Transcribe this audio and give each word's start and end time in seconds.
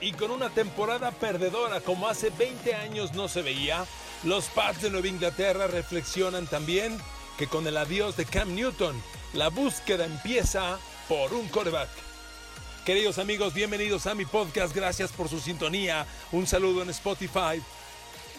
y 0.00 0.10
con 0.12 0.32
una 0.32 0.50
temporada 0.50 1.12
perdedora 1.12 1.80
como 1.80 2.08
hace 2.08 2.30
20 2.30 2.74
años 2.74 3.12
no 3.12 3.28
se 3.28 3.42
veía, 3.42 3.86
los 4.24 4.46
Pats 4.46 4.82
de 4.82 4.90
Nueva 4.90 5.06
Inglaterra 5.06 5.68
reflexionan 5.68 6.48
también 6.48 6.98
que 7.38 7.46
con 7.46 7.64
el 7.68 7.76
adiós 7.76 8.16
de 8.16 8.24
Cam 8.24 8.56
Newton, 8.56 9.00
la 9.34 9.50
búsqueda 9.50 10.04
empieza 10.04 10.80
por 11.08 11.32
un 11.32 11.46
quarterback. 11.46 11.88
Queridos 12.84 13.18
amigos, 13.18 13.54
bienvenidos 13.54 14.08
a 14.08 14.16
mi 14.16 14.24
podcast, 14.24 14.74
gracias 14.74 15.12
por 15.12 15.28
su 15.28 15.38
sintonía, 15.38 16.06
un 16.32 16.48
saludo 16.48 16.82
en 16.82 16.90
Spotify, 16.90 17.62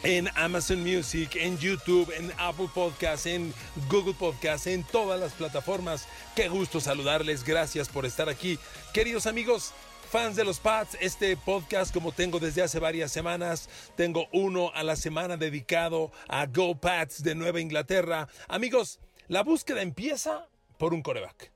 en 0.03 0.29
Amazon 0.35 0.83
Music, 0.83 1.37
en 1.37 1.57
YouTube, 1.57 2.11
en 2.17 2.33
Apple 2.37 2.67
Podcasts, 2.73 3.27
en 3.27 3.53
Google 3.89 4.13
Podcasts, 4.13 4.67
en 4.67 4.83
todas 4.83 5.17
las 5.17 5.31
plataformas. 5.31 6.05
Qué 6.35 6.49
gusto 6.49 6.81
saludarles, 6.81 7.45
gracias 7.45 7.87
por 7.87 8.05
estar 8.05 8.27
aquí. 8.27 8.59
Queridos 8.93 9.25
amigos, 9.25 9.71
fans 10.13 10.35
de 10.35 10.43
los 10.43 10.59
Pats, 10.59 10.95
este 11.01 11.35
podcast 11.35 11.91
como 11.91 12.11
tengo 12.11 12.37
desde 12.37 12.61
hace 12.61 12.77
varias 12.77 13.11
semanas, 13.11 13.67
tengo 13.95 14.27
uno 14.31 14.71
a 14.75 14.83
la 14.83 14.95
semana 14.95 15.37
dedicado 15.37 16.11
a 16.27 16.45
Go 16.45 16.75
Pats 16.75 17.23
de 17.23 17.33
Nueva 17.33 17.59
Inglaterra. 17.59 18.27
Amigos, 18.47 18.99
la 19.27 19.41
búsqueda 19.41 19.81
empieza 19.81 20.47
por 20.77 20.93
un 20.93 21.01
coreback. 21.01 21.52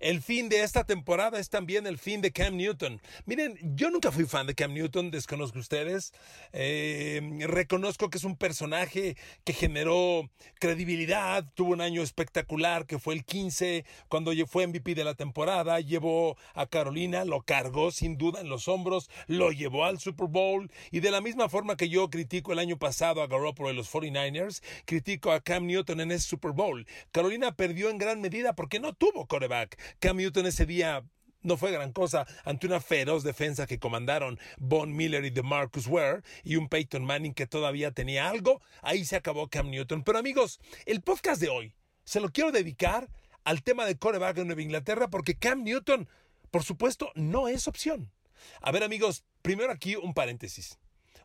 El 0.00 0.22
fin 0.22 0.48
de 0.48 0.62
esta 0.62 0.84
temporada 0.84 1.38
es 1.38 1.50
también 1.50 1.86
el 1.86 1.98
fin 1.98 2.22
de 2.22 2.32
Cam 2.32 2.56
Newton. 2.56 3.02
Miren, 3.26 3.58
yo 3.76 3.90
nunca 3.90 4.10
fui 4.10 4.24
fan 4.24 4.46
de 4.46 4.54
Cam 4.54 4.72
Newton, 4.72 5.10
desconozco 5.10 5.58
ustedes. 5.58 6.14
Eh, 6.54 7.20
reconozco 7.46 8.08
que 8.08 8.16
es 8.16 8.24
un 8.24 8.36
personaje 8.36 9.18
que 9.44 9.52
generó 9.52 10.30
credibilidad, 10.58 11.44
tuvo 11.54 11.72
un 11.72 11.82
año 11.82 12.02
espectacular, 12.02 12.86
que 12.86 12.98
fue 12.98 13.12
el 13.12 13.26
15, 13.26 13.84
cuando 14.08 14.32
fue 14.46 14.66
MVP 14.66 14.94
de 14.94 15.04
la 15.04 15.14
temporada, 15.14 15.80
llevó 15.80 16.38
a 16.54 16.66
Carolina, 16.66 17.26
lo 17.26 17.42
cargó 17.42 17.90
sin 17.90 18.16
duda 18.16 18.40
en 18.40 18.48
los 18.48 18.68
hombros, 18.68 19.10
lo 19.26 19.52
llevó 19.52 19.84
al 19.84 20.00
Super 20.00 20.28
Bowl 20.28 20.70
y 20.90 21.00
de 21.00 21.10
la 21.10 21.20
misma 21.20 21.50
forma 21.50 21.76
que 21.76 21.90
yo 21.90 22.08
critico 22.08 22.52
el 22.52 22.58
año 22.58 22.78
pasado 22.78 23.22
a 23.22 23.26
Garoppolo 23.26 23.68
de 23.68 23.74
los 23.74 23.92
49ers, 23.92 24.62
critico 24.86 25.30
a 25.30 25.40
Cam 25.40 25.66
Newton 25.66 26.00
en 26.00 26.12
ese 26.12 26.26
Super 26.26 26.52
Bowl. 26.52 26.86
Carolina 27.12 27.54
perdió 27.54 27.90
en 27.90 27.98
gran 27.98 28.22
medida 28.22 28.54
porque 28.54 28.80
no 28.80 28.94
tuvo 28.94 29.26
coreback. 29.26 29.76
Cam 29.98 30.16
Newton 30.16 30.46
ese 30.46 30.66
día 30.66 31.04
no 31.42 31.56
fue 31.56 31.72
gran 31.72 31.92
cosa 31.92 32.26
ante 32.44 32.66
una 32.66 32.80
feroz 32.80 33.22
defensa 33.22 33.66
que 33.66 33.78
comandaron 33.78 34.38
Von 34.58 34.94
Miller 34.94 35.24
y 35.24 35.30
DeMarcus 35.30 35.86
Ware 35.86 36.22
y 36.44 36.56
un 36.56 36.68
Peyton 36.68 37.04
Manning 37.04 37.34
que 37.34 37.46
todavía 37.46 37.92
tenía 37.92 38.28
algo. 38.28 38.60
Ahí 38.82 39.04
se 39.04 39.16
acabó 39.16 39.48
Cam 39.48 39.70
Newton. 39.70 40.02
Pero 40.02 40.18
amigos, 40.18 40.60
el 40.86 41.02
podcast 41.02 41.40
de 41.40 41.48
hoy 41.48 41.74
se 42.04 42.20
lo 42.20 42.30
quiero 42.30 42.52
dedicar 42.52 43.08
al 43.44 43.62
tema 43.62 43.86
de 43.86 43.96
coreback 43.96 44.38
en 44.38 44.48
Nueva 44.48 44.62
Inglaterra 44.62 45.08
porque 45.08 45.36
Cam 45.36 45.64
Newton, 45.64 46.08
por 46.50 46.62
supuesto, 46.62 47.10
no 47.14 47.48
es 47.48 47.66
opción. 47.68 48.12
A 48.60 48.72
ver 48.72 48.82
amigos, 48.82 49.24
primero 49.42 49.72
aquí 49.72 49.96
un 49.96 50.14
paréntesis. 50.14 50.78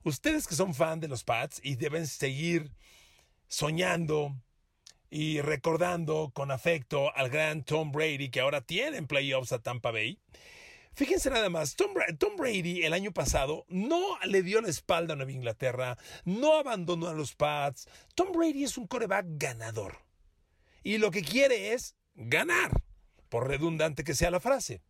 Ustedes 0.03 0.47
que 0.47 0.55
son 0.55 0.73
fan 0.73 0.99
de 0.99 1.07
los 1.07 1.23
Pats 1.23 1.59
y 1.63 1.75
deben 1.75 2.07
seguir 2.07 2.71
soñando, 3.47 4.35
y 5.09 5.41
recordando 5.41 6.31
con 6.33 6.51
afecto 6.51 7.15
al 7.15 7.29
gran 7.29 7.63
Tom 7.63 7.91
Brady 7.91 8.29
que 8.29 8.41
ahora 8.41 8.61
tiene 8.61 8.97
en 8.97 9.07
playoffs 9.07 9.51
a 9.51 9.59
Tampa 9.59 9.91
Bay. 9.91 10.19
Fíjense 10.95 11.29
nada 11.29 11.49
más, 11.49 11.75
Tom, 11.75 11.91
Brady 12.37 12.83
el 12.83 12.93
año 12.93 13.11
pasado 13.11 13.65
no 13.67 14.17
le 14.23 14.43
dio 14.43 14.61
la 14.61 14.69
espalda 14.69 15.13
a 15.13 15.17
Nueva 15.17 15.33
Inglaterra, 15.33 15.97
no 16.23 16.57
abandonó 16.57 17.07
a 17.07 17.13
los 17.13 17.35
Pats. 17.35 17.89
Tom 18.15 18.31
Brady 18.31 18.63
es 18.63 18.77
un 18.77 18.87
coreback 18.87 19.25
ganador. 19.31 19.97
Y 20.83 20.97
lo 20.97 21.11
que 21.11 21.21
quiere 21.21 21.73
es 21.73 21.97
ganar, 22.13 22.71
por 23.27 23.49
redundante 23.49 24.05
que 24.05 24.15
sea 24.15 24.31
la 24.31 24.39
frase. 24.39 24.81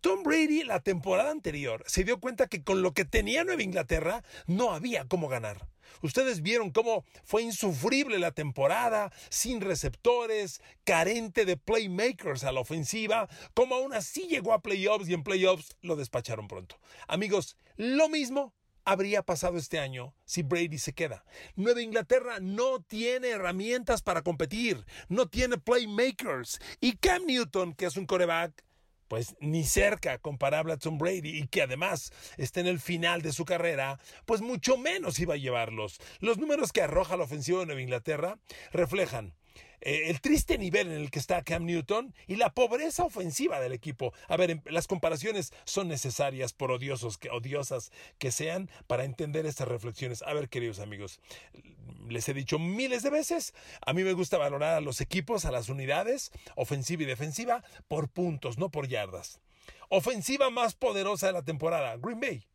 Tom 0.00 0.24
Brady 0.24 0.64
la 0.64 0.80
temporada 0.80 1.30
anterior 1.30 1.84
se 1.86 2.02
dio 2.02 2.18
cuenta 2.18 2.48
que 2.48 2.64
con 2.64 2.82
lo 2.82 2.92
que 2.92 3.04
tenía 3.04 3.44
Nueva 3.44 3.62
Inglaterra 3.62 4.24
no 4.46 4.72
había 4.72 5.04
cómo 5.06 5.28
ganar. 5.28 5.68
Ustedes 6.02 6.42
vieron 6.42 6.70
cómo 6.70 7.04
fue 7.24 7.42
insufrible 7.42 8.18
la 8.18 8.32
temporada, 8.32 9.12
sin 9.28 9.60
receptores, 9.60 10.60
carente 10.84 11.44
de 11.44 11.56
playmakers 11.56 12.44
a 12.44 12.52
la 12.52 12.60
ofensiva, 12.60 13.28
cómo 13.54 13.76
aún 13.76 13.94
así 13.94 14.26
llegó 14.28 14.52
a 14.52 14.62
playoffs 14.62 15.08
y 15.08 15.14
en 15.14 15.22
playoffs 15.22 15.76
lo 15.82 15.96
despacharon 15.96 16.48
pronto. 16.48 16.78
Amigos, 17.08 17.56
lo 17.76 18.08
mismo 18.08 18.54
habría 18.86 19.22
pasado 19.22 19.58
este 19.58 19.80
año 19.80 20.14
si 20.24 20.42
Brady 20.42 20.78
se 20.78 20.94
queda. 20.94 21.24
Nueva 21.56 21.82
Inglaterra 21.82 22.38
no 22.40 22.80
tiene 22.80 23.30
herramientas 23.30 24.00
para 24.00 24.22
competir, 24.22 24.86
no 25.08 25.28
tiene 25.28 25.58
playmakers. 25.58 26.60
Y 26.80 26.96
Cam 26.96 27.26
Newton, 27.26 27.74
que 27.74 27.86
es 27.86 27.96
un 27.96 28.06
coreback 28.06 28.64
pues 29.08 29.36
ni 29.40 29.64
cerca 29.64 30.18
comparable 30.18 30.72
a 30.72 30.78
Tom 30.78 30.98
Brady 30.98 31.38
y 31.38 31.46
que 31.48 31.62
además 31.62 32.12
está 32.36 32.60
en 32.60 32.66
el 32.66 32.80
final 32.80 33.22
de 33.22 33.32
su 33.32 33.44
carrera, 33.44 33.98
pues 34.24 34.40
mucho 34.40 34.76
menos 34.76 35.18
iba 35.18 35.34
a 35.34 35.38
llevarlos. 35.38 35.98
Los 36.20 36.38
números 36.38 36.72
que 36.72 36.82
arroja 36.82 37.16
la 37.16 37.24
ofensiva 37.24 37.60
de 37.60 37.66
Nueva 37.66 37.82
Inglaterra 37.82 38.38
reflejan 38.72 39.34
eh, 39.80 40.04
el 40.06 40.20
triste 40.20 40.58
nivel 40.58 40.88
en 40.88 41.00
el 41.00 41.10
que 41.10 41.18
está 41.18 41.42
Cam 41.42 41.64
Newton 41.64 42.14
y 42.26 42.36
la 42.36 42.50
pobreza 42.50 43.04
ofensiva 43.04 43.60
del 43.60 43.72
equipo. 43.72 44.12
A 44.28 44.36
ver, 44.36 44.50
em, 44.50 44.60
las 44.66 44.86
comparaciones 44.86 45.52
son 45.64 45.88
necesarias 45.88 46.52
por 46.52 46.70
odiosos 46.70 47.18
que, 47.18 47.30
odiosas 47.30 47.92
que 48.18 48.32
sean 48.32 48.70
para 48.86 49.04
entender 49.04 49.46
estas 49.46 49.68
reflexiones. 49.68 50.22
A 50.22 50.32
ver, 50.32 50.48
queridos 50.48 50.78
amigos, 50.78 51.20
les 52.08 52.28
he 52.28 52.34
dicho 52.34 52.58
miles 52.58 53.02
de 53.02 53.10
veces, 53.10 53.54
a 53.84 53.92
mí 53.92 54.04
me 54.04 54.12
gusta 54.12 54.38
valorar 54.38 54.76
a 54.76 54.80
los 54.80 55.00
equipos, 55.00 55.44
a 55.44 55.50
las 55.50 55.68
unidades, 55.68 56.30
ofensiva 56.54 57.02
y 57.02 57.06
defensiva, 57.06 57.64
por 57.88 58.08
puntos, 58.08 58.58
no 58.58 58.70
por 58.70 58.88
yardas. 58.88 59.40
Ofensiva 59.88 60.50
más 60.50 60.74
poderosa 60.74 61.28
de 61.28 61.32
la 61.32 61.44
temporada, 61.44 61.96
Green 61.96 62.20
Bay 62.20 62.46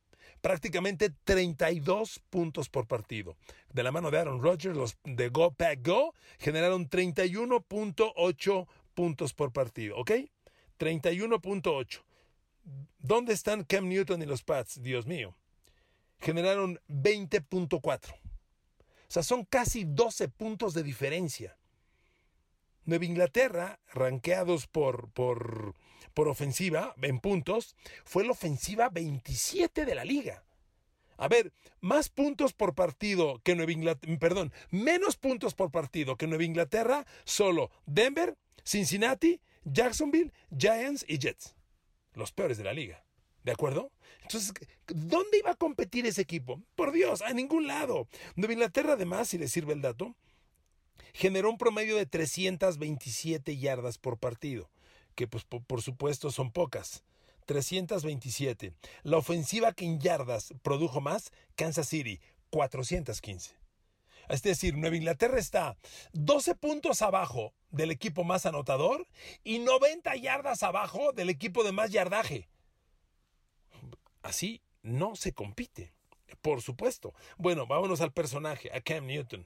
prácticamente 0.42 1.12
32 1.24 2.20
puntos 2.30 2.70
por 2.70 2.88
partido. 2.88 3.38
De 3.72 3.84
la 3.84 3.92
mano 3.92 4.12
de 4.12 4.20
Aaron 4.20 4.42
Rodgers, 4.42 4.76
los 4.76 4.98
de 5.04 5.30
Go 5.30 5.52
Pack 5.54 5.88
Go 5.88 6.14
generaron 6.40 6.90
31.8 6.90 8.68
puntos 8.94 9.34
por 9.34 9.54
partido, 9.54 9.98
¿ok? 9.98 10.12
31.8. 10.80 12.02
¿Dónde 13.00 13.34
están 13.34 13.64
Cam 13.64 13.88
Newton 13.88 14.22
y 14.22 14.26
los 14.26 14.44
Pats? 14.44 14.82
Dios 14.82 15.06
mío. 15.06 15.36
Generaron 16.20 16.80
20.4. 16.88 18.14
O 18.14 18.18
sea, 19.08 19.24
son 19.24 19.46
casi 19.46 19.84
12 19.84 20.30
puntos 20.30 20.74
de 20.74 20.84
diferencia. 20.84 21.58
Nueva 22.86 23.06
Inglaterra, 23.06 23.80
ranqueados 23.94 24.68
por, 24.68 25.10
por, 25.12 25.76
por 26.14 26.28
ofensiva 26.28 26.96
en 27.02 27.20
puntos, 27.20 27.76
fue 28.04 28.24
la 28.24 28.32
ofensiva 28.32 28.90
27 28.90 29.86
de 29.86 29.96
la 29.96 30.06
liga. 30.06 30.44
A 31.18 31.28
ver, 31.28 31.54
más 31.82 32.10
puntos 32.10 32.54
por 32.54 32.74
partido 32.74 33.40
que 33.44 33.56
Nueva 33.56 33.72
Inglaterra, 33.72 34.18
perdón, 34.20 34.52
menos 34.72 35.18
puntos 35.18 35.54
por 35.54 35.70
partido 35.70 36.16
que 36.16 36.26
Nueva 36.28 36.44
Inglaterra, 36.44 37.06
solo 37.26 37.70
Denver, 37.86 38.38
Cincinnati, 38.64 39.40
Jacksonville, 39.64 40.34
Giants 40.58 41.06
y 41.08 41.20
Jets. 41.20 41.56
Los 42.14 42.32
peores 42.32 42.58
de 42.58 42.64
la 42.64 42.74
liga. 42.74 43.06
¿De 43.44 43.52
acuerdo? 43.52 43.92
Entonces, 44.22 44.54
¿dónde 44.88 45.40
iba 45.40 45.52
a 45.52 45.56
competir 45.56 46.06
ese 46.06 46.22
equipo? 46.22 46.62
Por 46.76 46.92
Dios, 46.92 47.22
a 47.22 47.34
ningún 47.34 47.68
lado. 47.68 48.08
Nueva 48.36 48.54
Inglaterra, 48.54 48.94
además, 48.94 49.30
si 49.30 49.38
le 49.38 49.48
sirve 49.48 49.74
el 49.74 49.82
dato, 49.82 50.16
generó 51.14 51.50
un 51.50 51.58
promedio 51.58 51.98
de 51.98 52.06
327 52.06 53.58
yardas 53.58 53.98
por 53.98 54.18
partido, 54.18 54.70
que 55.22 55.28
pues 55.28 55.44
por, 55.44 55.84
supuesto 55.84 56.32
son 56.32 56.52
pocas. 56.52 57.04
327. 57.46 58.74
La 59.04 59.18
ofensiva 59.18 59.72
que 59.72 59.86
en 59.86 60.00
yardas 60.00 60.52
produjo 60.64 61.00
más, 61.00 61.32
Kansas 61.56 61.88
City, 61.88 62.20
415. 62.50 63.52
Es 64.30 64.42
decir, 64.42 64.76
Nueva 64.76 64.96
Inglaterra 64.96 65.38
está 65.38 65.78
12 66.14 66.56
puntos 66.56 67.04
abajo 67.04 67.54
del 67.70 67.92
equipo 67.92 68.24
más 68.24 68.48
anotador 68.48 69.08
y 69.44 69.60
90 69.60 70.16
yardas 70.16 70.64
abajo 70.64 71.12
del 71.12 71.30
equipo 71.30 71.64
de 71.64 71.72
más 71.72 71.92
yardaje. 71.92 72.48
Así 74.24 74.64
no 74.82 75.16
se 75.16 75.34
compite, 75.34 75.94
por 76.42 76.64
supuesto. 76.64 77.14
Bueno, 77.38 77.68
vámonos 77.68 78.02
al 78.02 78.12
personaje, 78.12 78.72
a 78.74 78.82
Cam 78.82 79.06
Newton. 79.06 79.46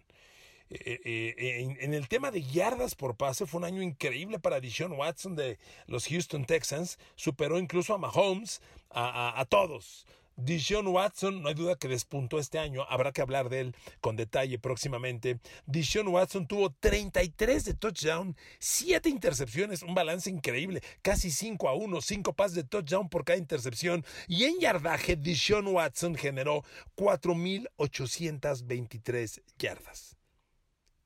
Eh, 0.72 1.00
eh, 1.06 1.36
eh, 1.38 1.78
en, 1.80 1.94
el 1.94 2.08
tema 2.08 2.32
de 2.32 2.42
yardas 2.42 2.96
por 2.96 3.16
pase 3.16 3.46
fue 3.46 3.60
un 3.60 3.66
año 3.66 3.84
increíble 3.84 4.40
para 4.40 4.60
Deshaun 4.60 4.94
Watson 4.94 5.36
de 5.36 5.60
los 5.86 6.08
Houston 6.08 6.46
Texans. 6.46 6.98
Superó 7.16 7.60
incluso 7.60 7.94
a 7.94 8.00
Mahomes, 8.00 8.62
a, 8.90 9.40
a, 9.40 9.46
todos. 9.46 10.08
Deshaun 10.38 10.88
Watson, 10.88 11.42
no 11.42 11.50
hay 11.50 11.54
duda 11.54 11.78
que 11.78 11.88
despuntó 11.88 12.40
este 12.40 12.60
año, 12.60 12.86
habrá 12.90 13.14
que 13.14 13.22
hablar 13.22 13.48
de 13.48 13.62
él 13.62 13.74
con 14.02 14.18
detalle 14.18 14.60
próximamente. 14.60 15.40
Deshaun 15.66 16.10
Watson 16.10 16.46
tuvo 16.48 16.72
33 16.72 17.64
de 17.64 17.74
touchdown, 17.74 18.36
7 18.60 19.08
intercepciones, 19.08 19.82
un 19.82 19.96
balance 19.96 20.30
increíble, 20.30 20.82
casi 21.02 21.32
5 21.32 21.70
a 21.70 21.76
1, 21.76 22.02
5 22.02 22.34
pases 22.34 22.56
de 22.56 22.66
touchdown 22.66 23.08
por 23.08 23.24
cada 23.24 23.38
intercepción. 23.38 24.04
Y 24.28 24.44
en 24.46 24.60
yardaje, 24.60 25.16
Deshaun 25.16 25.68
Watson 25.68 26.16
generó 26.16 26.66
4.823 26.98 29.42
yardas. 29.58 30.15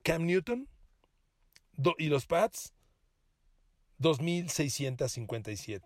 Cam 0.02 0.26
Newton 0.26 0.68
y 1.98 2.08
los 2.08 2.26
Pats, 2.26 2.72
2.657. 3.98 5.82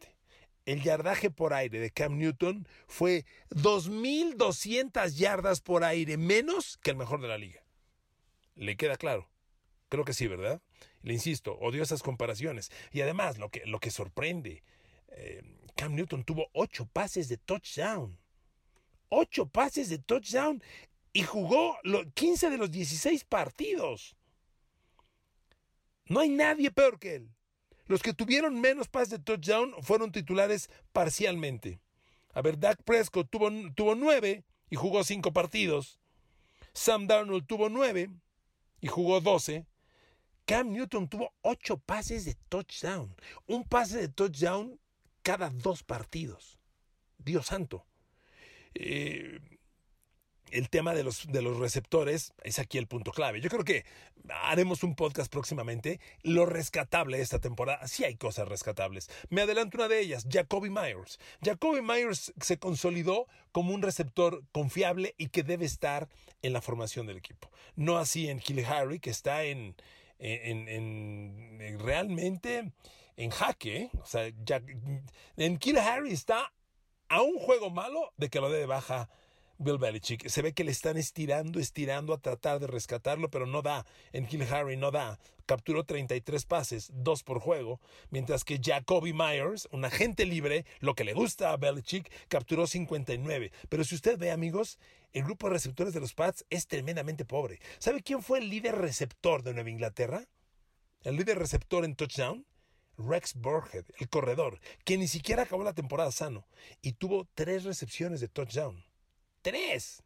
el 0.66 0.82
yardaje 0.82 1.30
por 1.30 1.52
aire 1.52 1.78
de 1.78 1.90
Cam 1.90 2.16
Newton 2.16 2.66
fue 2.86 3.26
2.200 3.50 5.14
yardas 5.14 5.60
por 5.60 5.84
aire 5.84 6.16
menos 6.16 6.78
que 6.78 6.90
el 6.90 6.96
mejor 6.96 7.20
de 7.20 7.28
la 7.28 7.38
liga. 7.38 7.64
¿Le 8.54 8.76
queda 8.76 8.96
claro? 8.96 9.28
Creo 9.88 10.04
que 10.04 10.14
sí, 10.14 10.26
¿verdad? 10.26 10.62
Le 11.02 11.12
insisto, 11.12 11.58
odio 11.58 11.82
esas 11.82 12.02
comparaciones. 12.02 12.70
Y 12.92 13.02
además, 13.02 13.38
lo 13.38 13.50
que, 13.50 13.66
lo 13.66 13.78
que 13.78 13.90
sorprende, 13.90 14.62
eh, 15.08 15.42
Cam 15.76 15.94
Newton 15.94 16.24
tuvo 16.24 16.48
ocho 16.52 16.86
pases 16.86 17.28
de 17.28 17.36
touchdown. 17.36 18.18
Ocho 19.08 19.46
pases 19.46 19.88
de 19.90 19.98
touchdown 19.98 20.62
y 21.14 21.22
jugó 21.22 21.78
15 22.14 22.50
de 22.50 22.58
los 22.58 22.70
16 22.70 23.24
partidos. 23.24 24.16
No 26.06 26.20
hay 26.20 26.28
nadie 26.28 26.70
peor 26.70 26.98
que 26.98 27.14
él. 27.14 27.30
Los 27.86 28.02
que 28.02 28.12
tuvieron 28.12 28.60
menos 28.60 28.88
pases 28.88 29.10
de 29.10 29.18
touchdown 29.20 29.74
fueron 29.80 30.10
titulares 30.10 30.68
parcialmente. 30.92 31.80
A 32.32 32.42
ver, 32.42 32.58
Dak 32.58 32.82
Prescott 32.82 33.30
tuvo, 33.30 33.48
tuvo 33.74 33.94
nueve 33.94 34.44
y 34.68 34.76
jugó 34.76 35.04
cinco 35.04 35.32
partidos. 35.32 36.00
Sam 36.72 37.06
Darnold 37.06 37.46
tuvo 37.46 37.68
nueve 37.68 38.10
y 38.80 38.88
jugó 38.88 39.20
doce. 39.20 39.66
Cam 40.46 40.72
Newton 40.72 41.08
tuvo 41.08 41.32
ocho 41.42 41.78
pases 41.78 42.24
de 42.24 42.34
touchdown. 42.48 43.14
Un 43.46 43.62
pase 43.62 43.98
de 43.98 44.08
touchdown 44.08 44.80
cada 45.22 45.50
dos 45.50 45.84
partidos. 45.84 46.58
Dios 47.18 47.46
santo. 47.46 47.86
Eh, 48.74 49.38
el 50.54 50.70
tema 50.70 50.94
de 50.94 51.02
los, 51.02 51.26
de 51.26 51.42
los 51.42 51.58
receptores 51.58 52.32
es 52.44 52.60
aquí 52.60 52.78
el 52.78 52.86
punto 52.86 53.10
clave. 53.10 53.40
Yo 53.40 53.50
creo 53.50 53.64
que 53.64 53.84
haremos 54.28 54.84
un 54.84 54.94
podcast 54.94 55.30
próximamente. 55.30 56.00
Lo 56.22 56.46
rescatable 56.46 57.16
de 57.16 57.24
esta 57.24 57.40
temporada, 57.40 57.86
sí 57.88 58.04
hay 58.04 58.14
cosas 58.14 58.46
rescatables. 58.46 59.10
Me 59.30 59.42
adelanto 59.42 59.78
una 59.78 59.88
de 59.88 59.98
ellas, 59.98 60.26
Jacoby 60.30 60.70
Myers. 60.70 61.18
Jacoby 61.42 61.82
Myers 61.82 62.32
se 62.40 62.58
consolidó 62.58 63.26
como 63.50 63.74
un 63.74 63.82
receptor 63.82 64.44
confiable 64.52 65.16
y 65.18 65.28
que 65.28 65.42
debe 65.42 65.66
estar 65.66 66.08
en 66.42 66.52
la 66.52 66.62
formación 66.62 67.08
del 67.08 67.16
equipo. 67.16 67.50
No 67.74 67.98
así 67.98 68.28
en 68.28 68.38
Kill 68.38 68.64
Harry, 68.64 69.00
que 69.00 69.10
está 69.10 69.42
en, 69.42 69.74
en, 70.20 70.68
en, 70.68 71.78
realmente 71.80 72.72
en 73.16 73.30
jaque. 73.30 73.90
O 74.00 74.06
sea, 74.06 74.30
en 75.36 75.58
Kill 75.58 75.78
Harry 75.78 76.12
está 76.12 76.52
a 77.08 77.22
un 77.22 77.38
juego 77.40 77.70
malo 77.70 78.12
de 78.16 78.30
que 78.30 78.40
lo 78.40 78.50
dé 78.50 78.60
de 78.60 78.66
baja 78.66 79.08
Bill 79.64 79.78
Belichick. 79.78 80.28
Se 80.28 80.42
ve 80.42 80.52
que 80.52 80.62
le 80.62 80.70
están 80.70 80.96
estirando, 80.96 81.58
estirando 81.58 82.12
a 82.12 82.18
tratar 82.18 82.60
de 82.60 82.66
rescatarlo, 82.66 83.30
pero 83.30 83.46
no 83.46 83.62
da. 83.62 83.86
En 84.12 84.28
Hill 84.30 84.42
Harry 84.44 84.76
no 84.76 84.90
da. 84.90 85.18
Capturó 85.46 85.84
33 85.84 86.44
pases, 86.46 86.90
dos 86.94 87.22
por 87.22 87.38
juego, 87.38 87.80
mientras 88.10 88.44
que 88.44 88.60
Jacoby 88.62 89.12
Myers, 89.12 89.68
un 89.72 89.84
agente 89.84 90.24
libre, 90.24 90.64
lo 90.80 90.94
que 90.94 91.04
le 91.04 91.12
gusta 91.12 91.50
a 91.50 91.56
Belichick, 91.56 92.10
capturó 92.28 92.66
59. 92.66 93.52
Pero 93.68 93.84
si 93.84 93.94
usted 93.94 94.18
ve, 94.18 94.30
amigos, 94.30 94.78
el 95.12 95.24
grupo 95.24 95.48
de 95.48 95.54
receptores 95.54 95.92
de 95.92 96.00
los 96.00 96.14
Pats 96.14 96.44
es 96.48 96.66
tremendamente 96.66 97.24
pobre. 97.24 97.60
¿Sabe 97.78 98.02
quién 98.02 98.22
fue 98.22 98.38
el 98.38 98.48
líder 98.48 98.76
receptor 98.76 99.42
de 99.42 99.54
Nueva 99.54 99.70
Inglaterra? 99.70 100.24
El 101.02 101.16
líder 101.16 101.38
receptor 101.38 101.84
en 101.84 101.96
touchdown. 101.96 102.46
Rex 102.96 103.34
Burhead, 103.34 103.84
el 103.98 104.08
corredor, 104.08 104.60
que 104.84 104.96
ni 104.96 105.08
siquiera 105.08 105.42
acabó 105.42 105.64
la 105.64 105.74
temporada 105.74 106.12
sano 106.12 106.46
y 106.80 106.92
tuvo 106.92 107.26
tres 107.34 107.64
recepciones 107.64 108.20
de 108.20 108.28
touchdown. 108.28 108.84
Tres. 109.44 110.02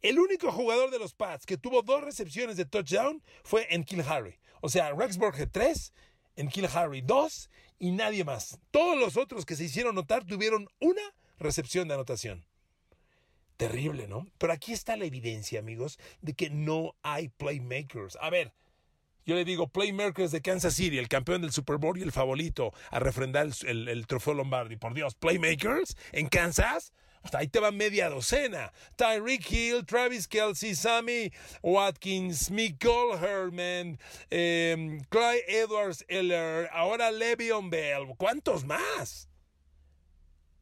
El 0.00 0.20
único 0.20 0.52
jugador 0.52 0.92
de 0.92 1.00
los 1.00 1.14
Pats 1.14 1.46
que 1.46 1.58
tuvo 1.58 1.82
dos 1.82 2.04
recepciones 2.04 2.56
de 2.56 2.64
touchdown 2.64 3.20
fue 3.42 3.66
en 3.74 3.82
Kill 3.82 4.02
Harry. 4.02 4.38
O 4.60 4.68
sea, 4.68 4.92
Rex 4.92 5.16
Burkhead 5.16 5.48
tres, 5.50 5.92
en 6.36 6.48
Kill 6.48 6.66
Harry 6.72 7.00
dos 7.00 7.50
y 7.80 7.90
nadie 7.90 8.22
más. 8.22 8.60
Todos 8.70 8.96
los 8.96 9.16
otros 9.16 9.44
que 9.44 9.56
se 9.56 9.64
hicieron 9.64 9.96
notar 9.96 10.24
tuvieron 10.24 10.68
una 10.78 11.02
recepción 11.40 11.88
de 11.88 11.94
anotación. 11.94 12.46
Terrible, 13.56 14.06
¿no? 14.06 14.28
Pero 14.38 14.52
aquí 14.52 14.72
está 14.72 14.96
la 14.96 15.06
evidencia, 15.06 15.58
amigos, 15.58 15.98
de 16.20 16.34
que 16.34 16.50
no 16.50 16.94
hay 17.02 17.30
playmakers. 17.30 18.16
A 18.20 18.30
ver, 18.30 18.52
yo 19.26 19.34
le 19.34 19.44
digo 19.44 19.66
playmakers 19.66 20.30
de 20.30 20.40
Kansas 20.40 20.74
City, 20.74 20.98
el 20.98 21.08
campeón 21.08 21.42
del 21.42 21.50
Super 21.50 21.78
Bowl 21.78 21.98
y 21.98 22.02
el 22.02 22.12
favorito 22.12 22.72
a 22.92 23.00
refrendar 23.00 23.48
el, 23.66 23.88
el 23.88 24.06
trofeo 24.06 24.34
Lombardi. 24.34 24.76
Por 24.76 24.94
Dios, 24.94 25.16
playmakers 25.16 25.96
en 26.12 26.28
Kansas 26.28 26.92
ahí 27.32 27.48
te 27.48 27.60
va 27.60 27.70
media 27.70 28.08
docena. 28.08 28.72
Tyreek 28.96 29.50
Hill, 29.50 29.84
Travis 29.84 30.26
Kelsey, 30.26 30.74
Sammy 30.74 31.32
Watkins, 31.62 32.50
Nicole 32.50 33.16
Herman, 33.16 33.98
eh, 34.30 35.00
Clyde 35.10 35.44
Edwards 35.48 36.04
Eller, 36.08 36.68
ahora 36.72 37.10
Le'Veon 37.10 37.70
Bell. 37.70 38.14
¿Cuántos 38.16 38.64
más? 38.64 39.28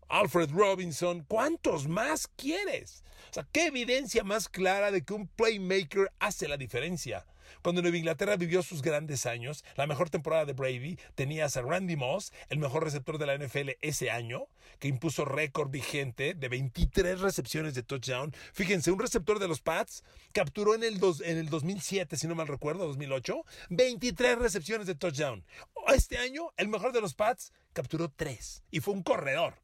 Alfred 0.09 0.51
Robinson, 0.51 1.25
¿cuántos 1.27 1.89
más 1.89 2.29
quieres? 2.37 3.03
O 3.33 3.35
sea, 3.35 3.49
¿qué 3.51 3.69
evidencia 3.69 4.25
más 4.25 4.51
clara 4.51 4.91
de 4.91 5.07
que 5.07 5.15
un 5.15 5.27
playmaker 5.27 6.13
hace 6.19 6.49
la 6.49 6.59
diferencia? 6.59 7.25
Cuando 7.63 7.81
Nueva 7.81 7.97
Inglaterra 7.97 8.37
vivió 8.37 8.63
sus 8.63 8.83
grandes 8.83 9.25
años, 9.25 9.65
la 9.75 9.87
mejor 9.87 10.11
temporada 10.11 10.45
de 10.45 10.53
Brady, 10.53 10.99
tenías 11.15 11.57
a 11.57 11.63
Randy 11.63 11.97
Moss, 11.97 12.31
el 12.51 12.59
mejor 12.59 12.85
receptor 12.85 13.17
de 13.17 13.25
la 13.25 13.39
NFL 13.39 13.71
ese 13.81 14.11
año, 14.11 14.49
que 14.81 14.89
impuso 14.89 15.25
récord 15.25 15.71
vigente 15.71 16.35
de 16.35 16.49
23 16.51 17.21
recepciones 17.21 17.75
de 17.75 17.83
touchdown. 17.83 18.35
Fíjense, 18.53 18.93
un 18.93 18.99
receptor 18.99 19.39
de 19.39 19.49
los 19.49 19.63
Pats 19.63 20.05
capturó 20.33 20.75
en 20.75 20.85
el, 20.85 21.01
en 21.25 21.39
el 21.39 21.49
2007, 21.49 22.19
si 22.19 22.27
no 22.27 22.35
mal 22.35 22.49
recuerdo, 22.49 22.87
2008, 22.87 23.47
23 23.71 24.41
recepciones 24.41 24.87
de 24.87 24.95
touchdown. 24.95 25.43
Este 25.89 26.19
año, 26.19 26.51
el 26.59 26.69
mejor 26.69 26.93
de 26.93 27.01
los 27.01 27.15
Pats 27.15 27.55
capturó 27.73 28.11
3 28.11 28.63
y 28.71 28.81
fue 28.81 28.93
un 28.93 29.03
corredor. 29.03 29.55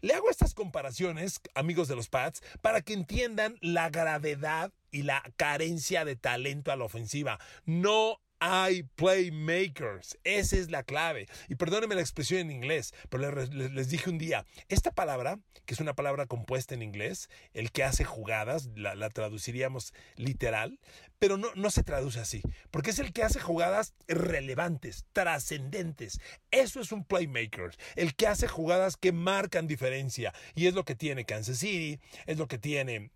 Le 0.00 0.14
hago 0.14 0.30
estas 0.30 0.54
comparaciones, 0.54 1.40
amigos 1.54 1.88
de 1.88 1.96
los 1.96 2.08
Pats, 2.08 2.42
para 2.60 2.82
que 2.82 2.92
entiendan 2.92 3.56
la 3.60 3.90
gravedad 3.90 4.72
y 4.90 5.02
la 5.02 5.22
carencia 5.36 6.04
de 6.04 6.16
talento 6.16 6.70
a 6.70 6.76
la 6.76 6.84
ofensiva. 6.84 7.38
No 7.64 8.20
hay 8.40 8.82
playmakers. 8.82 10.18
Esa 10.24 10.56
es 10.56 10.70
la 10.70 10.82
clave. 10.82 11.28
Y 11.48 11.56
perdónenme 11.56 11.94
la 11.94 12.00
expresión 12.00 12.40
en 12.40 12.50
inglés, 12.50 12.94
pero 13.08 13.30
les, 13.30 13.88
dije 13.88 14.10
un 14.10 14.18
día, 14.18 14.46
esta 14.68 14.92
palabra, 14.92 15.38
que 15.64 15.74
es 15.74 15.80
una 15.80 15.94
palabra 15.94 16.26
compuesta 16.26 16.74
en 16.74 16.82
inglés, 16.82 17.28
el 17.54 17.72
que 17.72 17.84
hace 17.84 18.04
jugadas, 18.04 18.70
la, 18.74 19.10
traduciríamos 19.10 19.92
literal, 20.16 20.78
pero 21.18 21.36
no, 21.36 21.48
no 21.54 21.70
se 21.70 21.82
traduce 21.82 22.20
así, 22.20 22.42
porque 22.70 22.90
es 22.90 22.98
el 22.98 23.12
que 23.12 23.24
hace 23.24 23.40
jugadas 23.40 23.94
relevantes, 24.06 25.04
trascendentes. 25.12 26.20
Eso 26.50 26.80
es 26.80 26.92
un 26.92 27.04
playmaker, 27.04 27.76
el 27.96 28.14
que 28.14 28.26
hace 28.26 28.46
jugadas 28.46 28.96
que 28.96 29.12
marcan 29.12 29.66
diferencia. 29.66 30.32
Y 30.54 30.66
es 30.66 30.74
lo 30.74 30.84
que 30.84 30.94
tiene 30.94 31.24
Kansas 31.24 31.58
City, 31.58 32.00
es 32.26 32.38
lo 32.38 32.46
que 32.46 32.58
tiene 32.58 33.10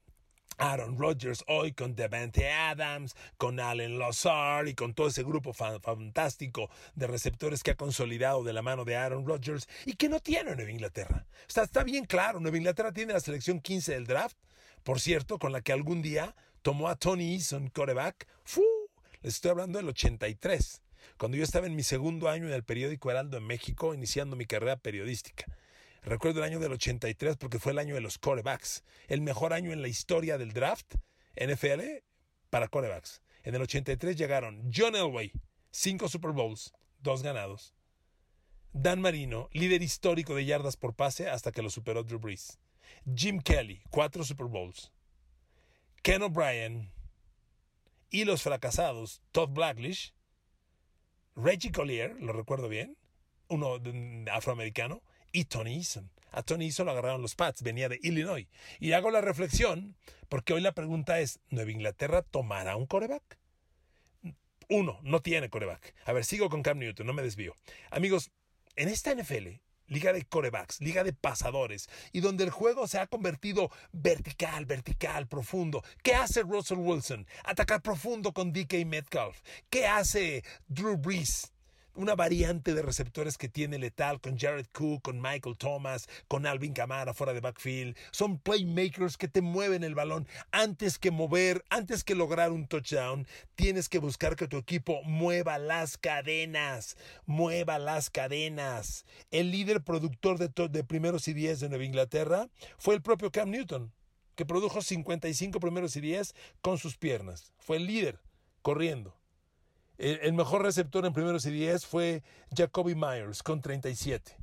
Aaron 0.58 0.98
Rodgers 0.98 1.44
hoy 1.48 1.72
con 1.72 1.94
Devante 1.94 2.50
Adams, 2.50 3.14
con 3.36 3.60
Allen 3.60 3.98
Lazard 3.98 4.66
y 4.66 4.74
con 4.74 4.94
todo 4.94 5.08
ese 5.08 5.22
grupo 5.22 5.52
fantástico 5.52 6.70
de 6.94 7.06
receptores 7.06 7.62
que 7.62 7.72
ha 7.72 7.76
consolidado 7.76 8.44
de 8.44 8.52
la 8.52 8.62
mano 8.62 8.84
de 8.84 8.96
Aaron 8.96 9.26
Rodgers 9.26 9.68
y 9.86 9.94
que 9.94 10.08
no 10.08 10.20
tiene 10.20 10.54
Nueva 10.54 10.70
Inglaterra. 10.70 11.26
Está, 11.48 11.62
está 11.62 11.84
bien 11.84 12.04
claro, 12.04 12.40
Nueva 12.40 12.56
Inglaterra 12.56 12.92
tiene 12.92 13.12
la 13.12 13.20
selección 13.20 13.60
15 13.60 13.92
del 13.92 14.06
draft, 14.06 14.36
por 14.82 15.00
cierto, 15.00 15.38
con 15.38 15.52
la 15.52 15.60
que 15.60 15.72
algún 15.72 16.02
día 16.02 16.34
tomó 16.62 16.88
a 16.88 16.96
Tony 16.96 17.34
Eason, 17.34 17.68
coreback. 17.68 18.26
¡Fu! 18.44 18.62
Les 19.22 19.34
estoy 19.34 19.52
hablando 19.52 19.78
del 19.78 19.88
83, 19.88 20.82
cuando 21.16 21.36
yo 21.36 21.44
estaba 21.44 21.66
en 21.66 21.76
mi 21.76 21.84
segundo 21.84 22.28
año 22.28 22.46
en 22.46 22.52
el 22.52 22.64
periódico 22.64 23.10
Heraldo 23.10 23.36
en 23.36 23.44
México, 23.44 23.94
iniciando 23.94 24.34
mi 24.34 24.46
carrera 24.46 24.76
periodística. 24.76 25.46
Recuerdo 26.02 26.40
el 26.40 26.50
año 26.50 26.58
del 26.58 26.72
83 26.72 27.36
porque 27.36 27.58
fue 27.58 27.72
el 27.72 27.78
año 27.78 27.94
de 27.94 28.00
los 28.00 28.18
corebacks. 28.18 28.84
El 29.06 29.20
mejor 29.20 29.52
año 29.52 29.72
en 29.72 29.82
la 29.82 29.88
historia 29.88 30.36
del 30.36 30.52
draft 30.52 30.96
NFL 31.36 32.02
para 32.50 32.68
corebacks. 32.68 33.22
En 33.44 33.54
el 33.54 33.62
83 33.62 34.16
llegaron 34.16 34.70
John 34.74 34.96
Elway, 34.96 35.32
cinco 35.70 36.08
Super 36.08 36.32
Bowls, 36.32 36.72
dos 37.00 37.22
ganados. 37.22 37.74
Dan 38.72 39.00
Marino, 39.00 39.48
líder 39.52 39.82
histórico 39.82 40.34
de 40.34 40.44
yardas 40.44 40.76
por 40.76 40.94
pase 40.94 41.28
hasta 41.28 41.52
que 41.52 41.62
lo 41.62 41.70
superó 41.70 42.02
Drew 42.02 42.18
Brees. 42.18 42.58
Jim 43.14 43.40
Kelly, 43.40 43.82
cuatro 43.90 44.24
Super 44.24 44.46
Bowls. 44.46 44.92
Ken 46.02 46.22
O'Brien 46.22 46.90
y 48.10 48.24
los 48.24 48.42
fracasados 48.42 49.22
Todd 49.30 49.50
Blacklish. 49.50 50.14
Reggie 51.36 51.72
Collier, 51.72 52.20
lo 52.20 52.32
recuerdo 52.32 52.68
bien, 52.68 52.98
uno 53.48 53.78
afroamericano, 54.30 55.02
y 55.32 55.46
Tony 55.46 55.76
Eason. 55.76 56.10
A 56.30 56.42
Tony 56.42 56.66
Eason 56.66 56.86
lo 56.86 56.92
agarraron 56.92 57.22
los 57.22 57.34
Pats, 57.34 57.62
venía 57.62 57.88
de 57.88 57.98
Illinois. 58.02 58.46
Y 58.80 58.92
hago 58.92 59.10
la 59.10 59.20
reflexión, 59.20 59.96
porque 60.28 60.54
hoy 60.54 60.60
la 60.60 60.72
pregunta 60.72 61.20
es, 61.20 61.40
¿Nueva 61.50 61.70
Inglaterra 61.70 62.22
tomará 62.22 62.76
un 62.76 62.86
coreback? 62.86 63.38
Uno, 64.68 64.98
no 65.02 65.20
tiene 65.20 65.50
coreback. 65.50 65.94
A 66.06 66.12
ver, 66.12 66.24
sigo 66.24 66.48
con 66.48 66.62
Cam 66.62 66.78
Newton, 66.78 67.06
no 67.06 67.12
me 67.12 67.22
desvío. 67.22 67.56
Amigos, 67.90 68.30
en 68.76 68.88
esta 68.88 69.14
NFL, 69.14 69.60
liga 69.88 70.12
de 70.14 70.24
corebacks, 70.24 70.80
liga 70.80 71.04
de 71.04 71.12
pasadores, 71.12 71.88
y 72.12 72.20
donde 72.20 72.44
el 72.44 72.50
juego 72.50 72.88
se 72.88 72.98
ha 72.98 73.06
convertido 73.06 73.70
vertical, 73.92 74.64
vertical, 74.64 75.28
profundo. 75.28 75.84
¿Qué 76.02 76.14
hace 76.14 76.42
Russell 76.42 76.78
Wilson? 76.78 77.26
Atacar 77.44 77.82
profundo 77.82 78.32
con 78.32 78.52
DK 78.52 78.86
Metcalf. 78.86 79.40
¿Qué 79.68 79.86
hace 79.86 80.44
Drew 80.68 80.96
Brees? 80.96 81.51
Una 81.94 82.14
variante 82.14 82.74
de 82.74 82.82
receptores 82.82 83.36
que 83.36 83.48
tiene 83.48 83.78
letal 83.78 84.20
con 84.20 84.38
Jared 84.38 84.66
Cook, 84.72 85.02
con 85.02 85.20
Michael 85.20 85.56
Thomas, 85.58 86.08
con 86.28 86.46
Alvin 86.46 86.72
Kamara 86.72 87.14
fuera 87.14 87.32
de 87.32 87.40
backfield. 87.40 87.96
Son 88.10 88.38
playmakers 88.38 89.16
que 89.16 89.28
te 89.28 89.42
mueven 89.42 89.84
el 89.84 89.94
balón. 89.94 90.26
Antes 90.50 90.98
que 90.98 91.10
mover, 91.10 91.64
antes 91.70 92.04
que 92.04 92.14
lograr 92.14 92.52
un 92.52 92.66
touchdown, 92.66 93.26
tienes 93.54 93.88
que 93.88 93.98
buscar 93.98 94.36
que 94.36 94.48
tu 94.48 94.56
equipo 94.56 95.02
mueva 95.04 95.58
las 95.58 95.98
cadenas. 95.98 96.96
Mueva 97.26 97.78
las 97.78 98.10
cadenas. 98.10 99.04
El 99.30 99.50
líder 99.50 99.82
productor 99.82 100.38
de, 100.38 100.68
de 100.68 100.84
primeros 100.84 101.28
y 101.28 101.34
diez 101.34 101.60
de 101.60 101.68
Nueva 101.68 101.84
Inglaterra 101.84 102.48
fue 102.78 102.94
el 102.94 103.02
propio 103.02 103.30
Cam 103.30 103.50
Newton, 103.50 103.92
que 104.34 104.46
produjo 104.46 104.82
55 104.82 105.60
primeros 105.60 105.96
y 105.96 106.00
10 106.00 106.34
con 106.60 106.78
sus 106.78 106.96
piernas. 106.96 107.52
Fue 107.58 107.76
el 107.76 107.86
líder 107.86 108.20
corriendo. 108.62 109.21
El, 110.02 110.32
mejor 110.32 110.62
receptor 110.62 111.06
en 111.06 111.12
primeros 111.12 111.46
y 111.46 111.52
10 111.52 111.86
fue 111.86 112.24
Jacoby 112.56 112.96
Myers 112.96 113.40
con 113.44 113.62
37. 113.62 114.36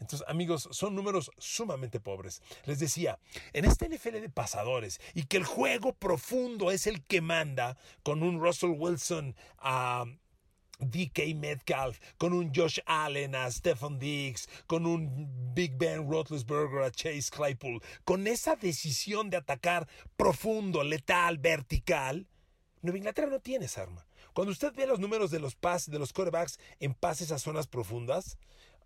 Entonces, 0.00 0.26
amigos, 0.26 0.68
son 0.72 0.96
números 0.96 1.30
sumamente 1.38 2.00
pobres. 2.00 2.42
Les 2.64 2.80
decía, 2.80 3.20
en 3.52 3.64
este 3.64 3.88
NFL 3.88 4.20
de 4.20 4.28
pasadores 4.28 5.00
y 5.14 5.26
que 5.26 5.36
el 5.36 5.44
juego 5.44 5.92
profundo 5.92 6.72
es 6.72 6.88
el 6.88 7.04
que 7.04 7.20
manda 7.20 7.78
con 8.02 8.24
un 8.24 8.40
Russell 8.40 8.74
Wilson 8.76 9.36
a 9.58 10.04
DK 10.80 11.36
Metcalf, 11.36 12.00
con 12.18 12.32
un 12.32 12.52
Josh 12.52 12.80
Allen 12.84 13.36
a 13.36 13.48
Stephen 13.52 14.00
Diggs, 14.00 14.48
con 14.66 14.84
un 14.84 15.54
Big 15.54 15.76
Ben 15.76 16.10
Roethlisberger 16.10 16.82
a 16.82 16.90
Chase 16.90 17.30
Claypool, 17.30 17.80
con 18.04 18.26
esa 18.26 18.56
decisión 18.56 19.30
de 19.30 19.36
atacar 19.36 19.86
profundo, 20.16 20.82
letal, 20.82 21.38
vertical, 21.38 22.26
Nueva 22.84 22.98
Inglaterra 22.98 23.30
no 23.30 23.40
tiene 23.40 23.64
esa 23.64 23.80
arma. 23.80 24.06
Cuando 24.34 24.52
usted 24.52 24.74
ve 24.74 24.86
los 24.86 25.00
números 25.00 25.30
de 25.30 25.40
los 25.40 25.54
pases, 25.54 25.90
de 25.90 25.98
los 25.98 26.12
quarterbacks 26.12 26.58
en 26.80 26.92
pases 26.92 27.32
a 27.32 27.38
zonas 27.38 27.66
profundas, 27.66 28.36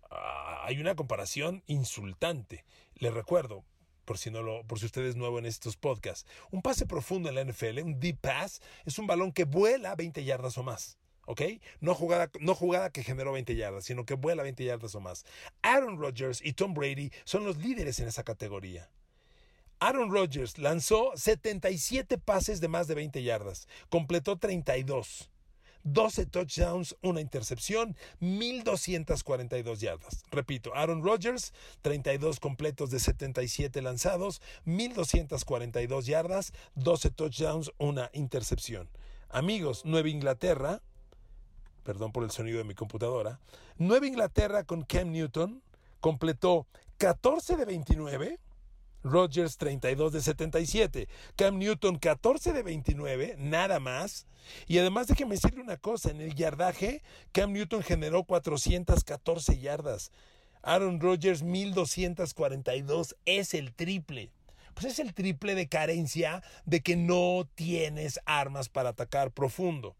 ah, 0.09 0.61
hay 0.63 0.79
una 0.79 0.95
comparación 0.95 1.63
insultante. 1.67 2.63
Le 2.95 3.11
recuerdo, 3.11 3.65
por 4.05 4.17
si, 4.17 4.31
no 4.31 4.41
lo, 4.41 4.63
por 4.63 4.79
si 4.79 4.85
usted 4.85 5.03
es 5.03 5.17
nuevo 5.17 5.37
en 5.37 5.45
estos 5.45 5.75
podcasts, 5.75 6.25
un 6.49 6.61
pase 6.61 6.85
profundo 6.85 7.27
en 7.27 7.35
la 7.35 7.43
NFL, 7.43 7.81
un 7.81 7.99
deep 7.99 8.21
pass, 8.21 8.61
es 8.85 8.97
un 8.99 9.05
balón 9.05 9.33
que 9.33 9.43
vuela 9.43 9.95
20 9.95 10.23
yardas 10.23 10.57
o 10.57 10.63
más. 10.63 10.97
¿ok? 11.25 11.41
No 11.81 11.93
jugada, 11.93 12.31
no 12.39 12.55
jugada 12.55 12.91
que 12.91 13.03
generó 13.03 13.33
20 13.33 13.53
yardas, 13.53 13.83
sino 13.83 14.05
que 14.05 14.13
vuela 14.13 14.43
20 14.43 14.63
yardas 14.63 14.95
o 14.95 15.01
más. 15.01 15.25
Aaron 15.61 15.99
Rodgers 15.99 16.39
y 16.41 16.53
Tom 16.53 16.73
Brady 16.73 17.11
son 17.25 17.43
los 17.43 17.57
líderes 17.57 17.99
en 17.99 18.07
esa 18.07 18.23
categoría. 18.23 18.89
Aaron 19.81 20.11
Rodgers 20.11 20.57
lanzó 20.57 21.11
77 21.15 22.17
pases 22.17 22.59
de 22.59 22.67
más 22.67 22.87
de 22.87 22.95
20 22.95 23.23
yardas, 23.23 23.67
completó 23.89 24.37
32. 24.37 25.29
12 25.83 26.25
touchdowns, 26.25 26.97
una 27.01 27.21
intercepción, 27.21 27.95
1242 28.19 29.79
yardas. 29.79 30.23
Repito, 30.29 30.75
Aaron 30.75 31.01
Rodgers, 31.01 31.53
32 31.81 32.41
completos 32.41 32.91
de 32.91 32.99
77 32.99 33.81
lanzados, 33.81 34.41
1242 34.65 36.05
yardas, 36.05 36.51
12 36.75 37.11
touchdowns, 37.11 37.71
una 37.77 38.09
intercepción. 38.13 38.89
Amigos, 39.29 39.85
Nueva 39.85 40.09
Inglaterra, 40.09 40.81
perdón 41.83 42.11
por 42.11 42.25
el 42.25 42.31
sonido 42.31 42.57
de 42.57 42.65
mi 42.65 42.75
computadora, 42.75 43.39
Nueva 43.77 44.07
Inglaterra 44.07 44.65
con 44.65 44.83
Cam 44.83 45.11
Newton 45.11 45.63
completó 46.01 46.67
14 46.97 47.55
de 47.55 47.65
29, 47.65 48.39
Rodgers 49.03 49.57
32 49.57 50.13
de 50.13 50.21
77, 50.21 51.07
Cam 51.35 51.57
Newton 51.57 51.97
14 51.97 52.53
de 52.53 52.63
29, 52.63 53.35
nada 53.37 53.79
más. 53.79 54.27
Y 54.67 54.77
además 54.79 55.07
déjeme 55.07 55.35
decirle 55.35 55.61
una 55.61 55.77
cosa, 55.77 56.11
en 56.11 56.21
el 56.21 56.35
yardaje 56.35 57.01
Cam 57.31 57.53
Newton 57.53 57.83
generó 57.83 58.23
414 58.23 59.59
yardas. 59.59 60.11
Aaron 60.61 60.99
Rodgers 60.99 61.43
1242, 61.43 63.15
es 63.25 63.53
el 63.53 63.73
triple. 63.73 64.31
Pues 64.73 64.85
es 64.85 64.99
el 64.99 65.13
triple 65.13 65.55
de 65.55 65.67
carencia 65.67 66.43
de 66.65 66.81
que 66.81 66.95
no 66.95 67.47
tienes 67.55 68.19
armas 68.25 68.69
para 68.69 68.89
atacar 68.89 69.31
profundo 69.31 69.95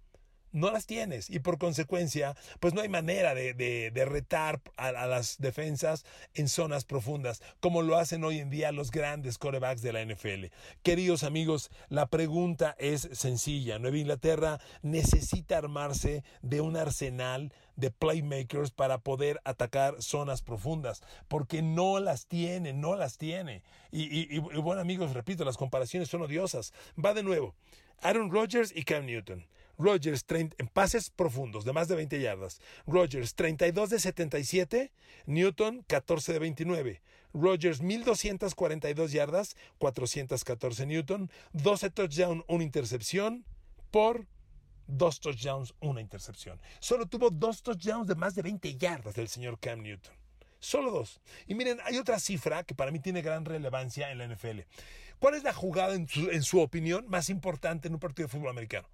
no 0.52 0.72
las 0.72 0.86
tienes 0.86 1.30
y 1.30 1.40
por 1.40 1.58
consecuencia 1.58 2.36
pues 2.60 2.74
no 2.74 2.82
hay 2.82 2.90
manera 2.90 3.34
de, 3.34 4.06
retar 4.06 4.62
a, 4.78 4.92
las 4.92 5.38
defensas 5.38 6.06
en 6.34 6.48
zonas 6.48 6.86
profundas 6.86 7.42
como 7.60 7.82
lo 7.82 7.98
hacen 7.98 8.24
hoy 8.24 8.40
en 8.40 8.50
día 8.50 8.72
los 8.72 8.92
grandes 8.92 9.38
corebacks 9.38 9.82
de 9.82 9.94
la 9.94 10.04
NFL. 10.04 10.46
Queridos 10.84 11.24
amigos, 11.24 11.70
la 11.90 12.08
pregunta 12.08 12.76
es 12.80 13.10
sencilla. 13.14 13.80
Nueva 13.80 13.98
Inglaterra 13.98 14.60
necesita 14.82 15.58
armarse 15.58 16.24
de 16.42 16.62
un 16.62 16.78
arsenal 16.78 17.54
de 17.76 17.92
playmakers 17.92 18.72
para 18.72 18.98
poder 18.98 19.40
atacar 19.46 20.02
zonas 20.02 20.42
profundas 20.42 21.02
porque 21.28 21.62
no 21.62 22.00
las 22.00 22.28
tiene, 22.28 22.74
no 22.74 22.96
las 22.96 23.18
tiene. 23.18 23.64
Y, 23.92 24.36
y 24.36 24.40
bueno 24.40 24.82
amigos, 24.82 25.14
repito, 25.14 25.46
las 25.46 25.58
comparaciones 25.58 26.10
son 26.10 26.22
odiosas. 26.22 26.74
Va 27.04 27.14
de 27.14 27.24
nuevo. 27.24 27.56
Aaron 28.02 28.32
Rodgers 28.32 28.72
y 28.76 28.84
Cam 28.84 29.06
Newton. 29.06 29.46
Rodgers 29.80 30.26
en 30.30 30.68
pases 30.68 31.10
profundos 31.10 31.64
de 31.64 31.72
más 31.72 31.88
de 31.88 31.96
20 31.96 32.20
yardas. 32.20 32.60
Rodgers 32.86 33.34
32 33.34 33.90
de 33.90 34.00
77, 34.00 34.92
Newton 35.26 35.84
14 35.88 36.34
de 36.34 36.40
29. 36.40 37.02
Rodgers 37.34 37.82
1242 37.82 39.12
yardas, 39.12 39.56
414 39.78 40.86
Newton, 40.86 41.32
12 41.54 41.90
touchdowns, 41.92 42.44
una 42.48 42.64
intercepción 42.64 43.46
por 43.90 44.28
dos 44.88 45.20
touchdowns, 45.22 45.74
una 45.80 46.02
intercepción. 46.02 46.60
Solo 46.80 47.06
tuvo 47.06 47.30
dos 47.30 47.64
touchdowns 47.64 48.08
de 48.08 48.16
más 48.16 48.36
de 48.36 48.42
20 48.42 48.76
yardas 48.76 49.16
del 49.16 49.30
señor 49.30 49.60
Cam 49.60 49.82
Newton. 49.82 50.14
Solo 50.60 50.92
dos. 50.92 51.22
Y 51.48 51.56
miren, 51.56 51.80
hay 51.86 51.98
otra 51.98 52.20
cifra 52.20 52.64
que 52.64 52.76
para 52.76 52.92
mí 52.92 53.00
tiene 53.00 53.22
gran 53.22 53.46
relevancia 53.46 54.12
en 54.12 54.18
la 54.18 54.28
NFL. 54.28 54.62
¿Cuál 55.20 55.36
es 55.36 55.44
la 55.44 55.54
jugada, 55.54 55.96
en 55.96 56.08
su 56.44 56.60
opinión, 56.60 57.06
más 57.08 57.30
importante 57.30 57.88
en 57.88 57.94
un 57.94 58.00
partido 58.00 58.28
de 58.28 58.32
fútbol 58.32 58.50
americano? 58.50 58.88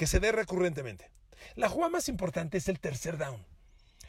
Que 0.00 0.06
se 0.06 0.18
dé 0.18 0.32
recurrentemente. 0.32 1.10
La 1.56 1.68
jugada 1.68 1.90
más 1.90 2.08
importante 2.08 2.56
es 2.56 2.68
el 2.68 2.80
tercer 2.80 3.18
down. 3.18 3.44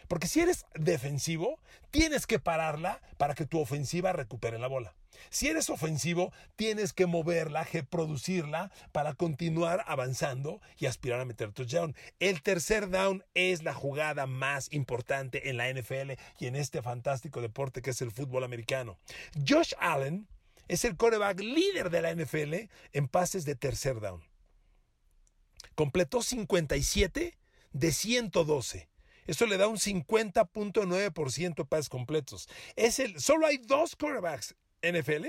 Porque 0.07 0.29
si 0.29 0.39
eres 0.39 0.65
defensivo, 0.73 1.59
tienes 1.89 2.27
que 2.27 2.39
pararla 2.39 3.01
para 3.17 3.35
que 3.35 3.45
tu 3.45 3.59
ofensiva 3.59 4.13
recupere 4.13 4.57
la 4.57 4.67
bola. 4.67 4.95
Si 5.31 5.49
eres 5.49 5.69
ofensivo, 5.69 6.31
tienes 6.55 6.93
que 6.93 7.07
moverla, 7.07 7.65
que 7.65 7.83
producirla 7.83 8.71
para 8.93 9.15
continuar 9.15 9.83
avanzando 9.85 10.61
y 10.77 10.85
aspirar 10.85 11.19
a 11.19 11.25
meter 11.25 11.51
touchdown. 11.51 11.93
El 12.21 12.41
tercer 12.41 12.89
down 12.89 13.25
es 13.33 13.61
la 13.61 13.73
jugada 13.73 14.27
más 14.27 14.71
importante 14.71 15.49
en 15.49 15.57
la 15.57 15.67
NFL 15.69 16.13
y 16.39 16.47
en 16.47 16.55
este 16.55 16.81
fantástico 16.81 17.41
deporte 17.41 17.81
que 17.81 17.89
es 17.89 18.01
el 18.01 18.11
fútbol 18.11 18.45
americano. 18.45 18.97
Josh 19.45 19.73
Allen 19.77 20.29
es 20.69 20.85
el 20.85 20.95
coreback 20.95 21.41
líder 21.41 21.89
de 21.89 22.01
la 22.01 22.15
NFL 22.15 22.69
en 22.93 23.09
pases 23.09 23.43
de 23.43 23.55
tercer 23.55 23.99
down. 23.99 24.30
Completó 25.75 26.21
57 26.21 27.37
de 27.73 27.91
112 27.91 28.91
eso 29.27 29.45
le 29.45 29.57
da 29.57 29.67
un 29.67 29.77
50.9% 29.77 31.55
de 31.55 31.65
pases 31.65 31.89
completos. 31.89 32.49
Es 32.75 32.99
el, 32.99 33.19
solo 33.21 33.47
hay 33.47 33.57
dos 33.57 33.95
quarterbacks 33.95 34.55
NFL 34.81 35.27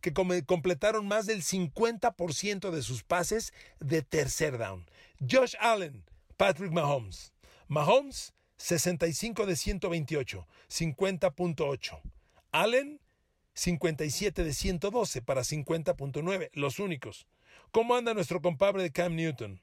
que 0.00 0.12
completaron 0.12 1.08
más 1.08 1.26
del 1.26 1.42
50% 1.42 2.70
de 2.70 2.82
sus 2.82 3.02
pases 3.02 3.52
de 3.80 4.02
tercer 4.02 4.58
down. 4.58 4.86
Josh 5.20 5.54
Allen, 5.58 6.04
Patrick 6.36 6.70
Mahomes. 6.70 7.32
Mahomes, 7.66 8.32
65 8.58 9.46
de 9.46 9.56
128, 9.56 10.46
50.8. 10.70 12.00
Allen, 12.52 13.00
57 13.54 14.44
de 14.44 14.54
112 14.54 15.22
para 15.22 15.40
50.9, 15.40 16.50
los 16.52 16.78
únicos. 16.78 17.26
¿Cómo 17.70 17.94
anda 17.94 18.14
nuestro 18.14 18.40
compadre 18.40 18.82
de 18.82 18.92
Cam 18.92 19.14
Newton? 19.14 19.60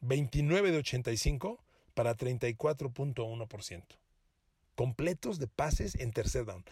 29 0.00 0.70
de 0.70 0.78
85, 0.78 1.64
para 1.94 2.16
34.1%. 2.16 3.84
Completos 4.74 5.38
de 5.38 5.46
pases 5.46 5.94
en 5.96 6.12
tercer 6.12 6.44
down. 6.44 6.64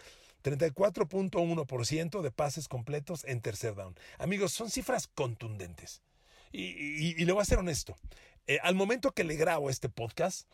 34.1% 0.43 2.21
de 2.21 2.31
pases 2.31 2.69
completos 2.69 3.25
en 3.25 3.41
tercer 3.41 3.75
down. 3.75 3.97
Amigos, 4.19 4.53
son 4.53 4.71
cifras 4.71 5.09
contundentes. 5.09 6.03
Y, 6.53 7.25
le 7.25 7.33
voy 7.33 7.43
a 7.43 7.47
ser 7.47 7.59
honesto. 7.59 7.97
Eh, 8.47 8.59
al 8.63 8.75
momento 8.75 9.13
que 9.13 9.25
le 9.25 9.35
grabo 9.37 9.71
este 9.71 9.89
podcast, 9.89 10.49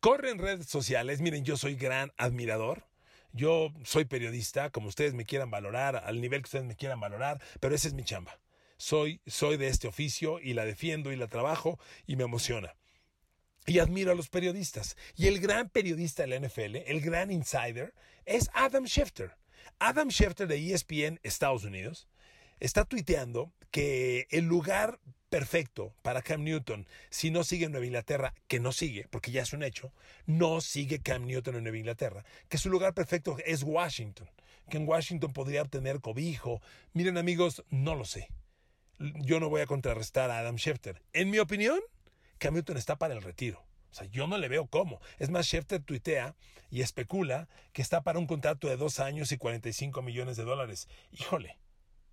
corre 0.00 0.30
en 0.30 0.38
redes 0.38 0.66
sociales. 0.66 1.20
Miren, 1.20 1.44
yo 1.44 1.56
soy 1.56 1.76
gran 1.76 2.12
admirador. 2.16 2.84
Yo 3.32 3.70
soy 3.84 4.06
periodista, 4.06 4.70
como 4.70 4.88
ustedes 4.88 5.12
me 5.12 5.26
quieran 5.26 5.50
valorar, 5.50 5.96
al 5.96 6.22
nivel 6.22 6.40
que 6.40 6.46
ustedes 6.46 6.64
me 6.64 6.74
quieran 6.74 7.00
valorar, 7.00 7.42
pero 7.60 7.74
esa 7.74 7.86
es 7.86 7.92
mi 7.92 8.02
chamba. 8.02 8.40
Soy, 8.76 9.20
soy 9.26 9.56
de 9.56 9.68
este 9.68 9.88
oficio 9.88 10.40
y 10.40 10.54
la 10.54 10.64
defiendo 10.64 11.12
y 11.12 11.16
la 11.16 11.28
trabajo 11.28 11.78
y 12.06 12.16
me 12.16 12.24
emociona 12.24 12.74
y 13.66 13.80
admiro 13.80 14.12
a 14.12 14.14
los 14.14 14.28
periodistas. 14.28 14.96
Y 15.16 15.26
el 15.26 15.40
gran 15.40 15.68
periodista 15.68 16.22
de 16.22 16.28
la 16.28 16.46
NFL, 16.46 16.76
el 16.86 17.00
gran 17.00 17.30
insider, 17.30 17.92
es 18.24 18.48
Adam 18.54 18.86
Schefter. 18.86 19.36
Adam 19.78 20.08
Schefter 20.10 20.46
de 20.46 20.72
ESPN 20.72 21.20
Estados 21.22 21.64
Unidos 21.64 22.08
está 22.60 22.84
tuiteando 22.84 23.52
que 23.70 24.26
el 24.30 24.44
lugar 24.44 25.00
perfecto 25.28 25.94
para 26.02 26.22
Cam 26.22 26.44
Newton 26.44 26.86
si 27.10 27.30
no 27.30 27.44
sigue 27.44 27.66
en 27.66 27.72
Nueva 27.72 27.86
Inglaterra, 27.86 28.32
que 28.46 28.60
no 28.60 28.72
sigue, 28.72 29.06
porque 29.10 29.32
ya 29.32 29.42
es 29.42 29.52
un 29.52 29.62
hecho, 29.62 29.92
no 30.24 30.60
sigue 30.60 31.00
Cam 31.00 31.26
Newton 31.26 31.56
en 31.56 31.64
Nueva 31.64 31.78
Inglaterra, 31.78 32.24
que 32.48 32.58
su 32.58 32.70
lugar 32.70 32.94
perfecto 32.94 33.36
es 33.44 33.64
Washington, 33.64 34.30
que 34.70 34.78
en 34.78 34.88
Washington 34.88 35.32
podría 35.32 35.62
obtener 35.62 36.00
cobijo. 36.00 36.62
Miren 36.92 37.18
amigos, 37.18 37.64
no 37.68 37.94
lo 37.96 38.04
sé. 38.04 38.28
Yo 38.98 39.40
no 39.40 39.48
voy 39.48 39.60
a 39.60 39.66
contrarrestar 39.66 40.30
a 40.30 40.38
Adam 40.38 40.56
Schefter. 40.56 41.02
En 41.12 41.30
mi 41.30 41.38
opinión, 41.38 41.80
Cam 42.38 42.54
Newton 42.54 42.76
está 42.76 42.96
para 42.96 43.14
el 43.14 43.22
retiro. 43.22 43.64
O 43.90 43.94
sea, 43.94 44.06
yo 44.06 44.26
no 44.26 44.38
le 44.38 44.48
veo 44.48 44.66
cómo. 44.66 45.00
Es 45.18 45.30
más, 45.30 45.46
Schefter 45.46 45.82
tuitea 45.82 46.34
y 46.70 46.82
especula 46.82 47.48
que 47.72 47.82
está 47.82 48.02
para 48.02 48.18
un 48.18 48.26
contrato 48.26 48.68
de 48.68 48.76
dos 48.76 49.00
años 49.00 49.32
y 49.32 49.38
45 49.38 50.02
millones 50.02 50.36
de 50.36 50.44
dólares. 50.44 50.88
Híjole, 51.12 51.58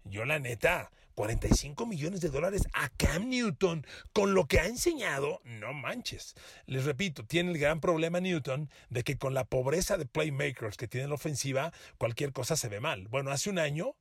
yo 0.05 0.25
la 0.25 0.39
neta, 0.39 0.91
45 1.15 1.85
millones 1.85 2.21
de 2.21 2.29
dólares 2.29 2.67
a 2.73 2.89
Cam 2.89 3.29
Newton 3.29 3.85
con 4.11 4.33
lo 4.33 4.47
que 4.47 4.59
ha 4.59 4.65
enseñado, 4.65 5.41
no 5.45 5.73
manches. 5.73 6.35
Les 6.65 6.85
repito, 6.85 7.25
tiene 7.25 7.51
el 7.51 7.57
gran 7.57 7.79
problema 7.79 8.19
Newton 8.19 8.69
de 8.89 9.03
que 9.03 9.17
con 9.17 9.33
la 9.33 9.45
pobreza 9.45 9.97
de 9.97 10.05
playmakers 10.05 10.77
que 10.77 10.87
tiene 10.87 11.07
la 11.07 11.15
ofensiva, 11.15 11.71
cualquier 11.97 12.33
cosa 12.33 12.57
se 12.57 12.69
ve 12.69 12.79
mal. 12.79 13.07
Bueno, 13.07 13.31
hace 13.31 13.49
un 13.49 13.59
año 13.59 13.95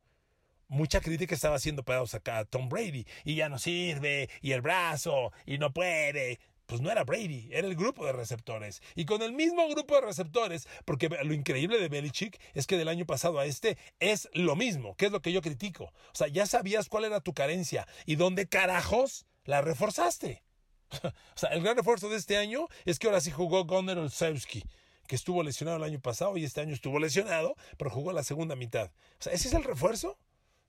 mucha 0.72 1.00
crítica 1.00 1.34
estaba 1.34 1.56
haciendo 1.56 1.84
pedazos 1.84 2.14
acá 2.14 2.38
a 2.38 2.44
Tom 2.44 2.68
Brady 2.68 3.06
y 3.24 3.34
ya 3.34 3.48
no 3.48 3.58
sirve 3.58 4.30
y 4.40 4.52
el 4.52 4.62
brazo 4.62 5.32
y 5.46 5.58
no 5.58 5.72
puede 5.72 6.40
pues 6.66 6.80
no 6.80 6.90
era 6.90 7.04
Brady, 7.04 7.50
era 7.52 7.66
el 7.66 7.76
grupo 7.76 8.06
de 8.06 8.12
receptores. 8.12 8.80
Y 8.94 9.04
con 9.04 9.20
el 9.20 9.32
mismo 9.32 9.68
grupo 9.68 9.94
de 9.94 10.00
receptores, 10.00 10.66
porque 10.86 11.10
lo 11.22 11.34
increíble 11.34 11.78
de 11.78 11.88
Belichick 11.90 12.40
es 12.54 12.66
que 12.66 12.78
del 12.78 12.88
año 12.88 13.04
pasado 13.04 13.38
a 13.38 13.44
este 13.44 13.76
es 14.00 14.30
lo 14.32 14.56
mismo, 14.56 14.94
que 14.96 15.06
es 15.06 15.12
lo 15.12 15.20
que 15.20 15.32
yo 15.32 15.42
critico. 15.42 15.84
O 15.84 16.14
sea, 16.14 16.28
ya 16.28 16.46
sabías 16.46 16.88
cuál 16.88 17.04
era 17.04 17.20
tu 17.20 17.34
carencia 17.34 17.86
y 18.06 18.14
dónde 18.14 18.48
carajos 18.48 19.26
la 19.44 19.60
reforzaste. 19.60 20.42
o 21.02 21.36
sea, 21.36 21.50
el 21.50 21.62
gran 21.62 21.76
refuerzo 21.76 22.08
de 22.08 22.16
este 22.16 22.38
año 22.38 22.68
es 22.86 22.98
que 22.98 23.08
ahora 23.08 23.20
sí 23.20 23.30
jugó 23.30 23.66
Gunnar 23.66 23.98
Olszewski 23.98 24.62
que 25.06 25.16
estuvo 25.16 25.42
lesionado 25.42 25.76
el 25.76 25.84
año 25.84 26.00
pasado 26.00 26.38
y 26.38 26.44
este 26.44 26.62
año 26.62 26.72
estuvo 26.72 26.98
lesionado, 26.98 27.54
pero 27.76 27.90
jugó 27.90 28.12
la 28.12 28.22
segunda 28.22 28.56
mitad. 28.56 28.90
O 29.18 29.22
sea, 29.22 29.34
¿ese 29.34 29.48
es 29.48 29.54
el 29.54 29.64
refuerzo? 29.64 30.16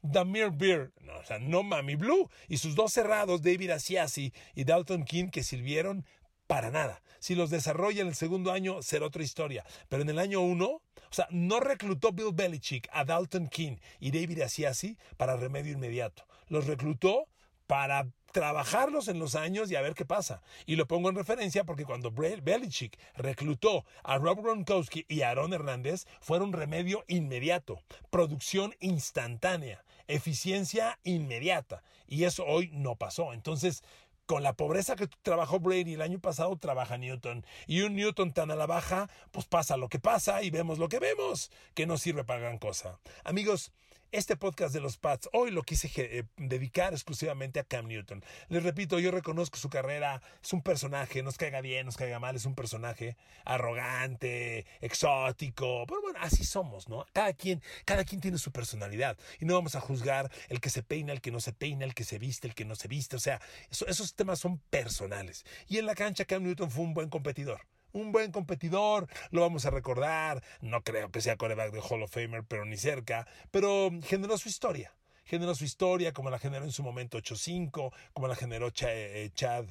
Damir 0.04 0.52
Beer, 0.52 0.92
no, 1.02 1.18
o 1.18 1.24
sea, 1.24 1.40
no 1.40 1.64
Mami 1.64 1.96
Blue, 1.96 2.30
y 2.48 2.58
sus 2.58 2.76
dos 2.76 2.94
cerrados, 2.94 3.42
David 3.42 3.72
Asiasi 3.72 4.34
y 4.54 4.66
Dalton 4.66 5.06
King, 5.06 5.30
que 5.30 5.44
sirvieron 5.44 6.06
para 6.46 6.70
nada. 6.70 7.02
Si 7.20 7.36
los 7.36 7.50
desarrolla 7.50 8.02
en 8.02 8.10
el 8.10 8.16
segundo 8.16 8.52
año, 8.52 8.82
será 8.82 9.06
otra 9.06 9.24
historia. 9.24 9.66
Pero 9.88 10.04
en 10.04 10.10
el 10.10 10.20
año 10.20 10.42
uno, 10.42 10.68
o 10.68 10.82
sea, 11.10 11.28
no 11.32 11.60
reclutó 11.62 12.12
Bill 12.12 12.34
Belichick 12.34 12.90
a 12.92 13.06
Dalton 13.06 13.48
King 13.48 13.78
y 14.00 14.12
David 14.12 14.42
Asiasi 14.42 14.98
para 15.16 15.38
remedio 15.38 15.72
inmediato. 15.72 16.28
Los 16.50 16.68
reclutó 16.68 17.30
para 17.66 18.08
trabajarlos 18.34 19.08
en 19.08 19.20
los 19.20 19.36
años 19.36 19.72
y 19.72 19.76
a 19.78 19.82
ver 19.82 19.94
qué 19.94 20.06
pasa. 20.06 20.42
Y 20.66 20.76
lo 20.76 20.86
pongo 20.86 21.10
en 21.10 21.16
referencia 21.16 21.64
porque 21.64 21.86
cuando 21.86 22.12
Belichick 22.12 23.00
reclutó 23.16 23.86
a 24.04 24.18
Rob 24.18 24.42
Gronkowski 24.42 25.06
y 25.08 25.22
a 25.22 25.30
Aaron 25.30 25.54
Hernández, 25.54 26.06
fueron 26.20 26.52
remedio 26.52 27.06
inmediato, 27.08 27.80
producción 28.10 28.76
instantánea, 28.80 29.86
eficiencia 30.08 31.00
inmediata. 31.04 31.84
Y 32.08 32.26
eso 32.26 32.46
hoy 32.46 32.70
no 32.74 32.96
pasó. 32.96 33.34
Entonces, 33.34 33.84
con 34.26 34.44
la 34.44 34.54
pobreza 34.54 34.96
que 34.96 35.08
trabajó 35.22 35.60
Brady 35.60 35.94
el 35.94 36.02
año 36.02 36.20
pasado, 36.20 36.56
trabaja 36.58 36.98
Newton. 36.98 37.46
Y 37.68 37.82
un 37.82 37.96
Newton 37.96 38.34
tan 38.34 38.52
a 38.52 38.56
la 38.56 38.66
baja, 38.66 39.10
pues 39.32 39.46
pasa 39.46 39.78
lo 39.78 39.90
que 39.90 40.00
pasa 40.00 40.44
y 40.44 40.50
vemos 40.50 40.80
lo 40.80 40.90
que 40.90 41.00
vemos, 41.00 41.52
que 41.74 41.86
no 41.86 41.98
sirve 41.98 42.24
para 42.24 42.40
gran 42.40 42.58
cosa. 42.58 43.00
Amigos, 43.24 43.72
este 44.14 44.38
podcast 44.38 44.76
de 44.76 44.80
los 44.80 44.98
Pats 44.98 45.28
hoy 45.34 45.50
lo 45.50 45.64
quise 45.64 45.92
eh, 45.96 46.24
dedicar 46.38 46.94
exclusivamente 46.94 47.60
a 47.60 47.64
Cam 47.64 47.88
Newton. 47.88 48.24
Les 48.48 48.62
repito, 48.62 49.00
yo 49.00 49.10
reconozco 49.10 49.58
su 49.58 49.70
carrera, 49.70 50.22
es 50.42 50.54
un 50.54 50.62
personaje, 50.62 51.24
nos 51.24 51.38
caiga 51.38 51.62
bien, 51.62 51.88
nos 51.88 51.98
caiga 51.98 52.20
mal, 52.20 52.36
es 52.36 52.46
un 52.46 52.54
personaje 52.54 53.18
arrogante, 53.44 54.68
exótico, 54.82 55.86
pero 55.88 56.02
bueno, 56.02 56.20
así 56.22 56.44
somos, 56.44 56.88
¿no? 56.90 57.08
Cada 57.12 57.34
quien, 57.34 57.64
cada 57.86 58.06
quien 58.06 58.22
tiene 58.22 58.38
su 58.38 58.52
personalidad 58.52 59.18
y 59.40 59.46
no 59.46 59.56
vamos 59.56 59.74
a 59.74 59.82
juzgar 59.82 60.32
el 60.48 60.62
que 60.62 60.70
se 60.70 60.84
peina, 60.84 61.12
el 61.12 61.20
que 61.20 61.32
no 61.32 61.40
se 61.40 61.52
peina, 61.52 61.84
el 61.84 61.96
que 61.96 62.04
se 62.04 62.20
viste, 62.20 62.48
el 62.48 62.54
que 62.54 62.66
no 62.66 62.76
se 62.76 62.88
viste, 62.88 63.16
o 63.16 63.20
sea, 63.20 63.42
esos 63.72 64.14
temas 64.14 64.38
son 64.38 64.60
personales. 64.70 65.44
Y 65.68 65.80
en 65.80 65.88
la 65.88 65.96
cancha 65.96 66.26
Cam 66.26 66.44
Newton 66.44 66.70
fue 66.70 66.84
un 66.84 66.94
buen 66.94 67.10
competidor 67.10 67.62
un 67.94 68.12
buen 68.12 68.32
competidor, 68.32 69.08
lo 69.32 69.42
vamos 69.42 69.66
a 69.66 69.70
recordar, 69.70 70.44
no 70.62 70.84
creo 70.84 71.12
que 71.12 71.22
sea 71.22 71.38
coreback 71.38 71.72
de 71.72 71.80
Hall 71.80 72.04
of 72.04 72.12
Famer, 72.12 72.44
pero 72.44 72.66
ni 72.66 72.78
cerca, 72.78 73.28
pero 73.52 73.92
generó 74.04 74.38
su 74.38 74.50
historia, 74.50 74.94
generó 75.24 75.56
su 75.56 75.64
historia 75.64 76.12
como 76.12 76.30
la 76.30 76.40
generó 76.40 76.66
en 76.66 76.72
su 76.72 76.84
momento 76.84 77.18
8-5, 77.18 77.94
como 78.14 78.28
la 78.28 78.36
generó 78.36 78.72
eh, 78.82 79.30
Chad. 79.34 79.66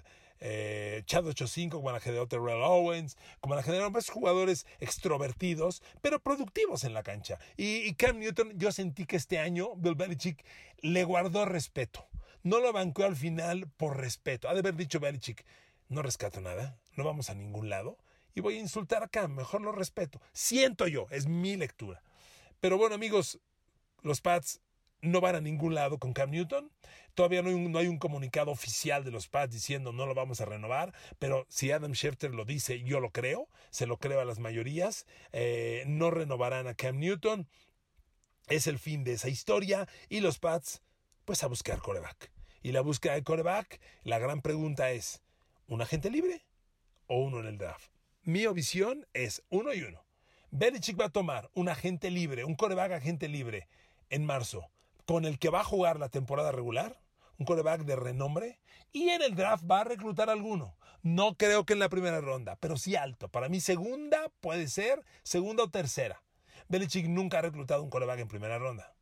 Eh, 0.45 1.05
Chad 1.07 1.23
8-5, 1.23 1.71
como 1.71 1.93
la 1.93 2.01
generó 2.01 2.27
Terrell 2.27 2.63
Owens, 2.63 3.17
como 3.39 3.55
la 3.55 3.63
generó 3.63 3.93
más 3.93 4.11
jugadores 4.11 4.67
extrovertidos, 4.81 5.85
pero 6.01 6.19
productivos 6.19 6.83
en 6.83 6.95
la 6.95 7.05
cancha. 7.05 7.39
Y, 7.57 7.77
y, 7.89 7.95
Cam 7.95 8.19
Newton, 8.19 8.59
yo 8.59 8.73
sentí 8.73 9.07
que 9.07 9.15
este 9.15 9.39
año 9.39 9.77
Bill 9.77 9.95
Belichick 9.95 10.45
le 10.81 11.05
guardó 11.05 11.45
respeto. 11.45 12.09
No 12.43 12.59
lo 12.59 12.73
bancó 12.73 13.05
al 13.05 13.15
final 13.15 13.69
por 13.77 13.99
respeto. 13.99 14.49
Ha 14.49 14.55
de 14.55 14.59
haber 14.59 14.75
dicho 14.75 14.99
Belichick, 14.99 15.45
no 15.89 16.03
rescato 16.03 16.41
nada, 16.41 16.77
no 16.97 17.05
vamos 17.05 17.31
a 17.31 17.35
ningún 17.35 17.69
lado 17.69 17.99
y 18.35 18.41
voy 18.41 18.57
a 18.57 18.61
insultar 18.61 19.03
acá, 19.03 19.29
mejor 19.29 19.61
lo 19.63 19.73
respeto. 19.73 20.21
Siento 20.33 20.87
yo, 20.87 21.07
es 21.11 21.27
mi 21.27 21.57
lectura. 21.57 22.03
Pero 22.61 22.79
bueno, 22.79 22.95
amigos, 22.95 23.41
los 24.03 24.21
Pats 24.21 24.61
no 25.03 25.21
van 25.21 25.35
a 25.35 25.41
ningún 25.41 25.75
lado 25.75 25.99
con 25.99 26.13
Cam 26.13 26.31
Newton. 26.31 26.71
Todavía 27.15 27.43
no 27.43 27.49
hay, 27.79 27.89
un, 27.89 27.99
comunicado 27.99 28.51
oficial 28.51 29.05
de 29.05 29.11
los 29.11 29.29
Pats 29.29 29.53
diciendo 29.53 29.93
no 29.93 30.07
lo 30.07 30.15
vamos 30.15 30.41
a 30.41 30.47
renovar, 30.47 30.95
pero 31.19 31.45
si 31.49 31.71
Adam 31.71 31.93
Schefter 31.93 32.35
lo 32.35 32.45
dice, 32.45 32.83
yo 32.83 33.01
lo 33.01 33.11
creo, 33.11 33.49
se 33.71 33.87
lo 33.87 33.99
creo 33.99 34.21
a 34.21 34.25
las 34.25 34.39
mayorías. 34.39 35.07
Eh, 35.33 35.83
no 35.87 36.11
renovarán 36.11 36.69
a 36.69 36.75
Cam 36.75 36.99
Newton. 36.99 37.49
Es 38.49 38.67
el 38.67 38.79
fin 38.79 39.05
de 39.05 39.13
esa 39.13 39.29
historia 39.29 39.89
y 40.09 40.21
los 40.21 40.39
Pats, 40.39 40.83
pues 41.25 41.43
a 41.43 41.49
buscar 41.49 41.81
coreback. 41.81 42.31
Y 42.63 42.73
la 42.73 42.81
búsqueda 42.81 43.15
de 43.15 43.25
coreback, 43.25 43.81
la 44.05 44.19
gran 44.19 44.41
pregunta 44.41 44.93
es, 44.93 45.21
¿un 45.67 45.83
agente 45.83 46.11
libre 46.11 46.45
o 47.07 47.19
uno 47.19 47.41
en 47.41 47.47
el 47.47 47.59
draft? 47.59 47.91
Mi 48.25 48.47
visión 48.47 49.07
es 49.15 49.43
uno 49.51 49.73
y 49.75 49.83
uno. 49.83 50.05
Belichick 50.51 51.01
va 51.01 51.07
a 51.07 51.13
tomar 51.13 51.51
un 51.55 51.69
agente 51.69 52.11
libre, 52.11 52.45
un 52.45 52.55
coreback 52.55 52.93
agente 52.93 53.27
libre 53.29 53.69
en 54.11 54.25
marzo, 54.25 54.71
con 55.07 55.25
el 55.25 55.39
que 55.39 55.49
va 55.49 55.61
a 55.61 55.65
jugar 55.65 55.99
la 55.99 56.09
temporada 56.09 56.53
regular, 56.53 57.01
un 57.39 57.47
coreback 57.47 57.83
de 57.83 57.97
renombre, 57.97 58.61
y 58.93 59.09
en 59.09 59.23
el 59.23 59.35
draft 59.35 59.65
va 59.69 59.81
a 59.81 59.85
reclutar 59.85 60.31
alguno. 60.31 60.77
No 61.03 61.35
creo 61.35 61.65
que 61.65 61.73
en 61.73 61.81
la 61.81 61.89
primera 61.89 62.21
ronda, 62.21 62.57
pero 62.61 62.77
sí 62.77 62.95
alto. 62.95 63.29
Para 63.29 63.49
mí 63.49 63.61
segunda 63.61 64.31
puede 64.41 64.69
ser, 64.69 65.05
segunda 65.25 65.65
o 65.65 65.71
tercera. 65.71 66.23
Belichick 66.69 67.07
nunca 67.07 67.39
ha 67.39 67.43
reclutado 67.43 67.83
un 67.83 67.91
coreback 67.91 68.21
en 68.21 68.29
primera 68.29 68.59
ronda 68.59 68.95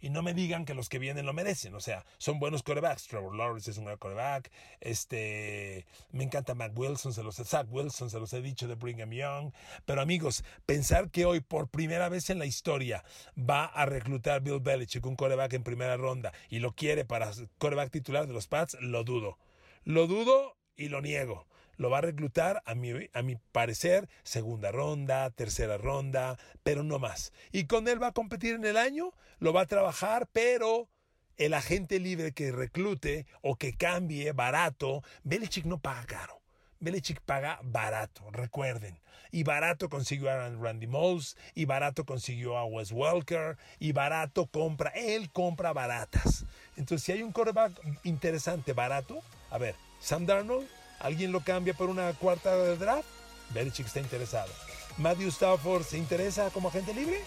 y 0.00 0.10
no 0.10 0.22
me 0.22 0.34
digan 0.34 0.64
que 0.64 0.74
los 0.74 0.88
que 0.88 0.98
vienen 0.98 1.26
lo 1.26 1.32
merecen. 1.32 1.74
O 1.74 1.80
sea, 1.80 2.04
son 2.18 2.38
buenos 2.38 2.62
corebacks. 2.62 3.06
Trevor 3.06 3.34
Lawrence 3.34 3.70
es 3.70 3.78
un 3.78 3.86
gran 3.86 3.98
coreback. 3.98 4.50
Este, 4.80 5.86
me 6.10 6.24
encanta 6.24 6.54
Matt 6.54 6.72
Wilson, 6.76 7.12
se 7.12 7.22
los, 7.22 7.36
Zach 7.36 7.66
Wilson, 7.70 8.10
se 8.10 8.20
los 8.20 8.32
he 8.32 8.42
dicho 8.42 8.68
de 8.68 8.74
Brigham 8.74 9.10
Young. 9.10 9.52
Pero 9.84 10.00
amigos, 10.00 10.44
pensar 10.66 11.10
que 11.10 11.24
hoy 11.24 11.40
por 11.40 11.68
primera 11.68 12.08
vez 12.08 12.30
en 12.30 12.38
la 12.38 12.46
historia 12.46 13.04
va 13.38 13.64
a 13.64 13.86
reclutar 13.86 14.42
Bill 14.42 14.60
Belichick 14.60 15.06
un 15.06 15.16
coreback 15.16 15.54
en 15.54 15.62
primera 15.62 15.96
ronda 15.96 16.32
y 16.48 16.58
lo 16.58 16.72
quiere 16.72 17.04
para 17.04 17.30
coreback 17.58 17.90
titular 17.90 18.26
de 18.26 18.32
los 18.32 18.46
Pats, 18.46 18.76
lo 18.80 19.04
dudo. 19.04 19.38
Lo 19.84 20.06
dudo 20.06 20.56
y 20.76 20.88
lo 20.88 21.00
niego 21.00 21.46
lo 21.76 21.90
va 21.90 21.98
a 21.98 22.02
reclutar, 22.02 22.62
a 22.64 22.74
mi, 22.74 22.92
a 23.12 23.22
mi 23.22 23.36
parecer, 23.52 24.08
segunda 24.22 24.72
ronda, 24.72 25.30
tercera 25.30 25.78
ronda, 25.78 26.38
pero 26.62 26.82
no 26.82 26.98
más. 26.98 27.32
Y 27.52 27.64
con 27.64 27.88
él 27.88 28.02
va 28.02 28.08
a 28.08 28.12
competir 28.12 28.54
en 28.54 28.64
el 28.64 28.76
año, 28.76 29.12
lo 29.38 29.52
va 29.52 29.62
a 29.62 29.66
trabajar, 29.66 30.28
pero 30.32 30.88
el 31.36 31.54
agente 31.54 32.00
libre 32.00 32.32
que 32.32 32.52
reclute 32.52 33.26
o 33.42 33.56
que 33.56 33.74
cambie 33.74 34.32
barato, 34.32 35.02
Belichick 35.22 35.66
no 35.66 35.78
paga 35.78 36.04
caro. 36.06 36.42
Belichick 36.80 37.20
paga 37.20 37.60
barato, 37.62 38.30
recuerden. 38.30 39.00
Y 39.30 39.42
barato 39.42 39.88
consiguió 39.88 40.30
a 40.30 40.48
Randy 40.48 40.86
Moss, 40.86 41.36
y 41.54 41.64
barato 41.64 42.04
consiguió 42.04 42.56
a 42.56 42.64
Wes 42.64 42.92
Welker, 42.92 43.58
y 43.78 43.92
barato 43.92 44.46
compra, 44.46 44.90
él 44.90 45.30
compra 45.30 45.72
baratas. 45.72 46.46
Entonces, 46.76 47.04
si 47.04 47.12
hay 47.12 47.22
un 47.22 47.32
quarterback 47.32 47.72
interesante, 48.04 48.72
barato, 48.72 49.20
a 49.50 49.58
ver, 49.58 49.74
Sam 50.00 50.26
Darnold 50.26 50.68
¿Alguien 50.98 51.32
lo 51.32 51.40
cambia 51.40 51.74
por 51.74 51.88
una 51.88 52.12
cuarta 52.14 52.56
de 52.56 52.76
draft? 52.76 53.08
Belichick 53.50 53.86
está 53.86 54.00
interesado. 54.00 54.50
¿Matthew 54.98 55.28
Stafford 55.28 55.84
se 55.84 55.98
interesa 55.98 56.50
como 56.50 56.68
agente 56.68 56.94
libre? 56.94 57.22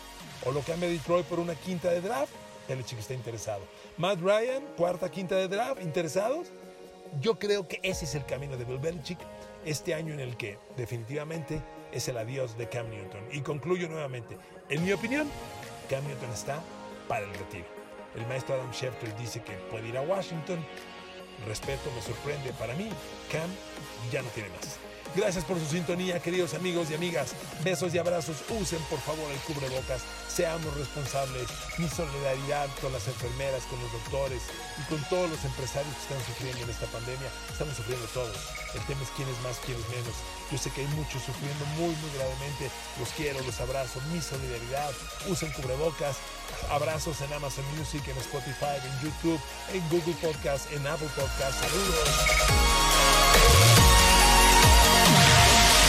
¿O 0.45 0.51
lo 0.51 0.61
cambia 0.61 0.89
Detroit 0.89 1.25
por 1.25 1.39
una 1.39 1.55
quinta 1.55 1.89
de 1.91 2.01
draft? 2.01 2.31
Belichick 2.67 2.99
está 2.99 3.13
interesado. 3.13 3.61
Matt 3.97 4.19
Ryan, 4.21 4.63
cuarta, 4.77 5.09
quinta 5.09 5.35
de 5.35 5.47
draft, 5.47 5.81
¿interesados? 5.81 6.47
Yo 7.21 7.39
creo 7.39 7.67
que 7.67 7.79
ese 7.83 8.05
es 8.05 8.15
el 8.15 8.25
camino 8.25 8.57
de 8.57 8.65
Bill 8.65 8.77
Belichick 8.77 9.19
este 9.65 9.93
año 9.93 10.13
en 10.13 10.19
el 10.19 10.37
que 10.37 10.57
definitivamente 10.77 11.61
es 11.91 12.07
el 12.07 12.17
adiós 12.17 12.57
de 12.57 12.69
Cam 12.69 12.89
Newton. 12.89 13.27
Y 13.31 13.41
concluyo 13.41 13.87
nuevamente, 13.87 14.37
en 14.69 14.83
mi 14.85 14.91
opinión, 14.91 15.27
Cam 15.89 16.05
Newton 16.07 16.31
está 16.31 16.61
para 17.07 17.25
el 17.25 17.33
retiro. 17.33 17.65
El 18.15 18.25
maestro 18.27 18.55
Adam 18.55 18.71
Schefter 18.71 19.15
dice 19.17 19.41
que 19.41 19.53
puede 19.71 19.87
ir 19.87 19.97
a 19.97 20.01
Washington, 20.01 20.63
respeto, 21.45 21.91
me 21.95 22.01
sorprende. 22.01 22.53
Para 22.53 22.73
mí, 22.75 22.89
Cam 23.31 23.49
ya 24.11 24.21
no 24.21 24.29
tiene 24.29 24.49
más. 24.49 24.79
Gracias 25.15 25.43
por 25.43 25.57
su 25.59 25.65
sintonía, 25.65 26.19
queridos 26.19 26.53
amigos 26.53 26.91
y 26.91 26.93
amigas. 26.93 27.33
Besos 27.63 27.93
y 27.95 27.97
abrazos. 27.97 28.37
Usen 28.49 28.79
por 28.89 28.99
favor 28.99 29.31
el 29.31 29.39
cubrebocas. 29.39 30.01
Seamos 30.27 30.71
responsables. 30.77 31.47
Mi 31.77 31.89
solidaridad 31.89 32.67
con 32.79 32.93
las 32.93 33.07
enfermeras, 33.07 33.63
con 33.63 33.81
los 33.81 33.91
doctores 33.91 34.43
y 34.77 34.83
con 34.89 35.03
todos 35.09 35.29
los 35.29 35.43
empresarios 35.43 35.93
que 35.95 36.01
están 36.01 36.25
sufriendo 36.25 36.63
en 36.63 36.69
esta 36.69 36.85
pandemia. 36.87 37.27
Estamos 37.51 37.75
sufriendo 37.75 38.05
todos. 38.13 38.37
El 38.75 38.81
tema 38.85 39.01
es 39.01 39.09
quién 39.15 39.27
es 39.27 39.39
más, 39.41 39.57
quién 39.65 39.79
es 39.79 39.89
menos. 39.89 40.13
Yo 40.51 40.57
sé 40.57 40.69
que 40.71 40.81
hay 40.81 40.87
muchos 40.93 41.23
sufriendo 41.23 41.65
muy, 41.77 41.95
muy 41.95 42.11
gravemente. 42.13 42.69
Los 42.99 43.09
quiero, 43.09 43.41
los 43.41 43.59
abrazo. 43.61 43.99
Mi 44.13 44.21
solidaridad. 44.21 44.93
Usen 45.27 45.51
cubrebocas. 45.53 46.17
Abrazos 46.69 47.21
en 47.21 47.33
Amazon 47.33 47.65
Music, 47.77 48.07
en 48.07 48.17
Spotify, 48.17 48.77
en 48.85 48.93
YouTube, 49.01 49.41
en 49.73 49.81
Google 49.89 50.15
Podcast, 50.21 50.71
en 50.71 50.85
Apple 50.85 51.09
Podcast. 51.15 51.59
Saludos. 51.65 52.09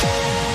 Thank 0.03 0.45
you. 0.45 0.50